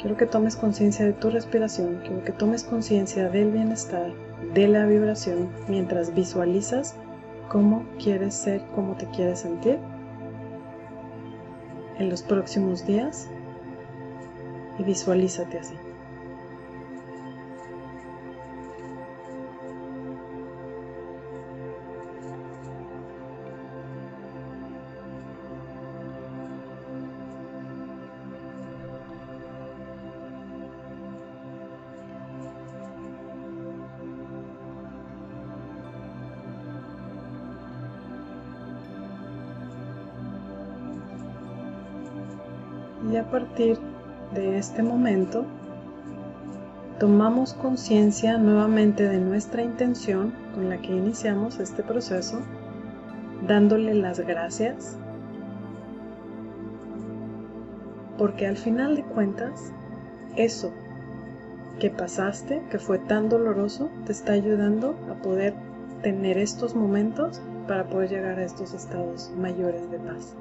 Quiero 0.00 0.16
que 0.16 0.26
tomes 0.26 0.54
conciencia 0.54 1.04
de 1.04 1.12
tu 1.12 1.28
respiración, 1.30 2.00
quiero 2.02 2.22
que 2.22 2.32
tomes 2.32 2.62
conciencia 2.62 3.28
del 3.28 3.50
bienestar, 3.50 4.12
de 4.54 4.68
la 4.68 4.86
vibración, 4.86 5.48
mientras 5.66 6.14
visualizas 6.14 6.94
cómo 7.48 7.84
quieres 7.98 8.34
ser, 8.34 8.62
cómo 8.74 8.94
te 8.94 9.06
quieres 9.06 9.40
sentir 9.40 9.78
en 11.98 12.10
los 12.10 12.22
próximos 12.22 12.86
días 12.86 13.28
y 14.78 14.84
visualízate 14.84 15.58
así. 15.58 15.74
Partir 43.30 43.78
de 44.34 44.58
este 44.58 44.82
momento 44.82 45.44
tomamos 46.98 47.54
conciencia 47.54 48.38
nuevamente 48.38 49.08
de 49.08 49.18
nuestra 49.18 49.62
intención 49.62 50.32
con 50.54 50.68
la 50.68 50.78
que 50.78 50.92
iniciamos 50.92 51.60
este 51.60 51.82
proceso, 51.82 52.40
dándole 53.46 53.94
las 53.94 54.18
gracias, 54.20 54.98
porque 58.16 58.46
al 58.46 58.56
final 58.56 58.96
de 58.96 59.04
cuentas, 59.04 59.72
eso 60.36 60.72
que 61.78 61.90
pasaste, 61.90 62.62
que 62.70 62.78
fue 62.80 62.98
tan 62.98 63.28
doloroso, 63.28 63.88
te 64.04 64.12
está 64.12 64.32
ayudando 64.32 64.96
a 65.08 65.14
poder 65.22 65.54
tener 66.02 66.36
estos 66.38 66.74
momentos 66.74 67.40
para 67.68 67.84
poder 67.84 68.10
llegar 68.10 68.38
a 68.38 68.44
estos 68.44 68.74
estados 68.74 69.30
mayores 69.38 69.88
de 69.90 69.98
paz. 69.98 70.34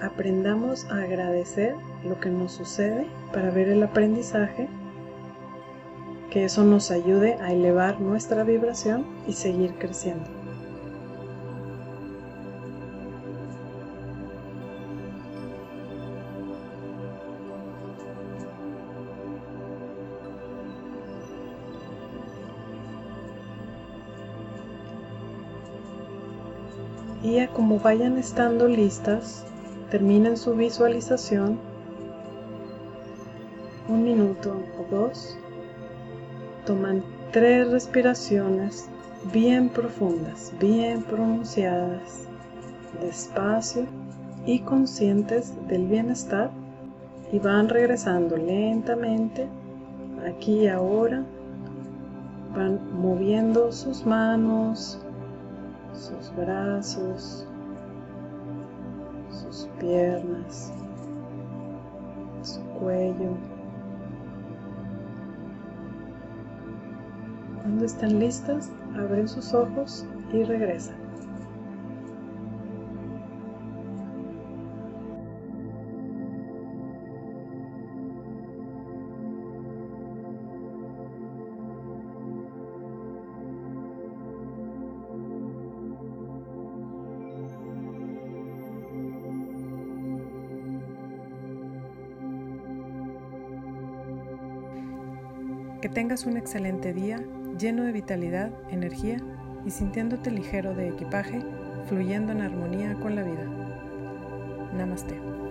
Aprendamos 0.00 0.84
a 0.86 1.02
agradecer 1.02 1.74
lo 2.04 2.20
que 2.20 2.30
nos 2.30 2.52
sucede 2.52 3.06
para 3.32 3.50
ver 3.50 3.68
el 3.68 3.82
aprendizaje, 3.82 4.68
que 6.30 6.44
eso 6.44 6.62
nos 6.64 6.90
ayude 6.90 7.34
a 7.40 7.52
elevar 7.52 8.00
nuestra 8.00 8.44
vibración 8.44 9.04
y 9.26 9.32
seguir 9.32 9.74
creciendo. 9.74 10.38
y 27.22 27.40
a 27.40 27.48
como 27.48 27.78
vayan 27.78 28.16
estando 28.16 28.68
listas, 28.68 29.44
terminen 29.90 30.36
su 30.36 30.54
visualización. 30.54 31.58
Un 33.88 34.04
minuto 34.04 34.54
o 34.78 34.94
dos, 34.94 35.38
toman 36.66 37.02
tres 37.32 37.70
respiraciones 37.70 38.88
bien 39.32 39.68
profundas, 39.70 40.52
bien 40.60 41.02
pronunciadas, 41.02 42.28
despacio 43.00 43.86
y 44.44 44.60
conscientes 44.60 45.54
del 45.68 45.86
bienestar 45.86 46.50
y 47.32 47.38
van 47.38 47.68
regresando 47.68 48.36
lentamente 48.36 49.48
aquí 50.26 50.64
y 50.64 50.68
ahora, 50.68 51.24
van 52.54 52.80
moviendo 53.00 53.70
sus 53.72 54.04
manos, 54.04 54.98
sus 55.92 56.34
brazos, 56.36 57.46
sus 59.38 59.68
piernas, 59.78 60.72
su 62.42 62.60
cuello. 62.78 63.36
Cuando 67.62 67.84
estén 67.84 68.18
listas, 68.18 68.70
abren 68.96 69.28
sus 69.28 69.54
ojos 69.54 70.06
y 70.32 70.42
regresan. 70.44 71.07
Tengas 95.98 96.26
un 96.26 96.36
excelente 96.36 96.92
día 96.92 97.20
lleno 97.58 97.82
de 97.82 97.90
vitalidad, 97.90 98.52
energía 98.70 99.20
y 99.66 99.72
sintiéndote 99.72 100.30
ligero 100.30 100.72
de 100.72 100.90
equipaje, 100.90 101.42
fluyendo 101.88 102.30
en 102.30 102.42
armonía 102.42 102.94
con 102.94 103.16
la 103.16 103.24
vida. 103.24 103.44
Namaste. 104.76 105.47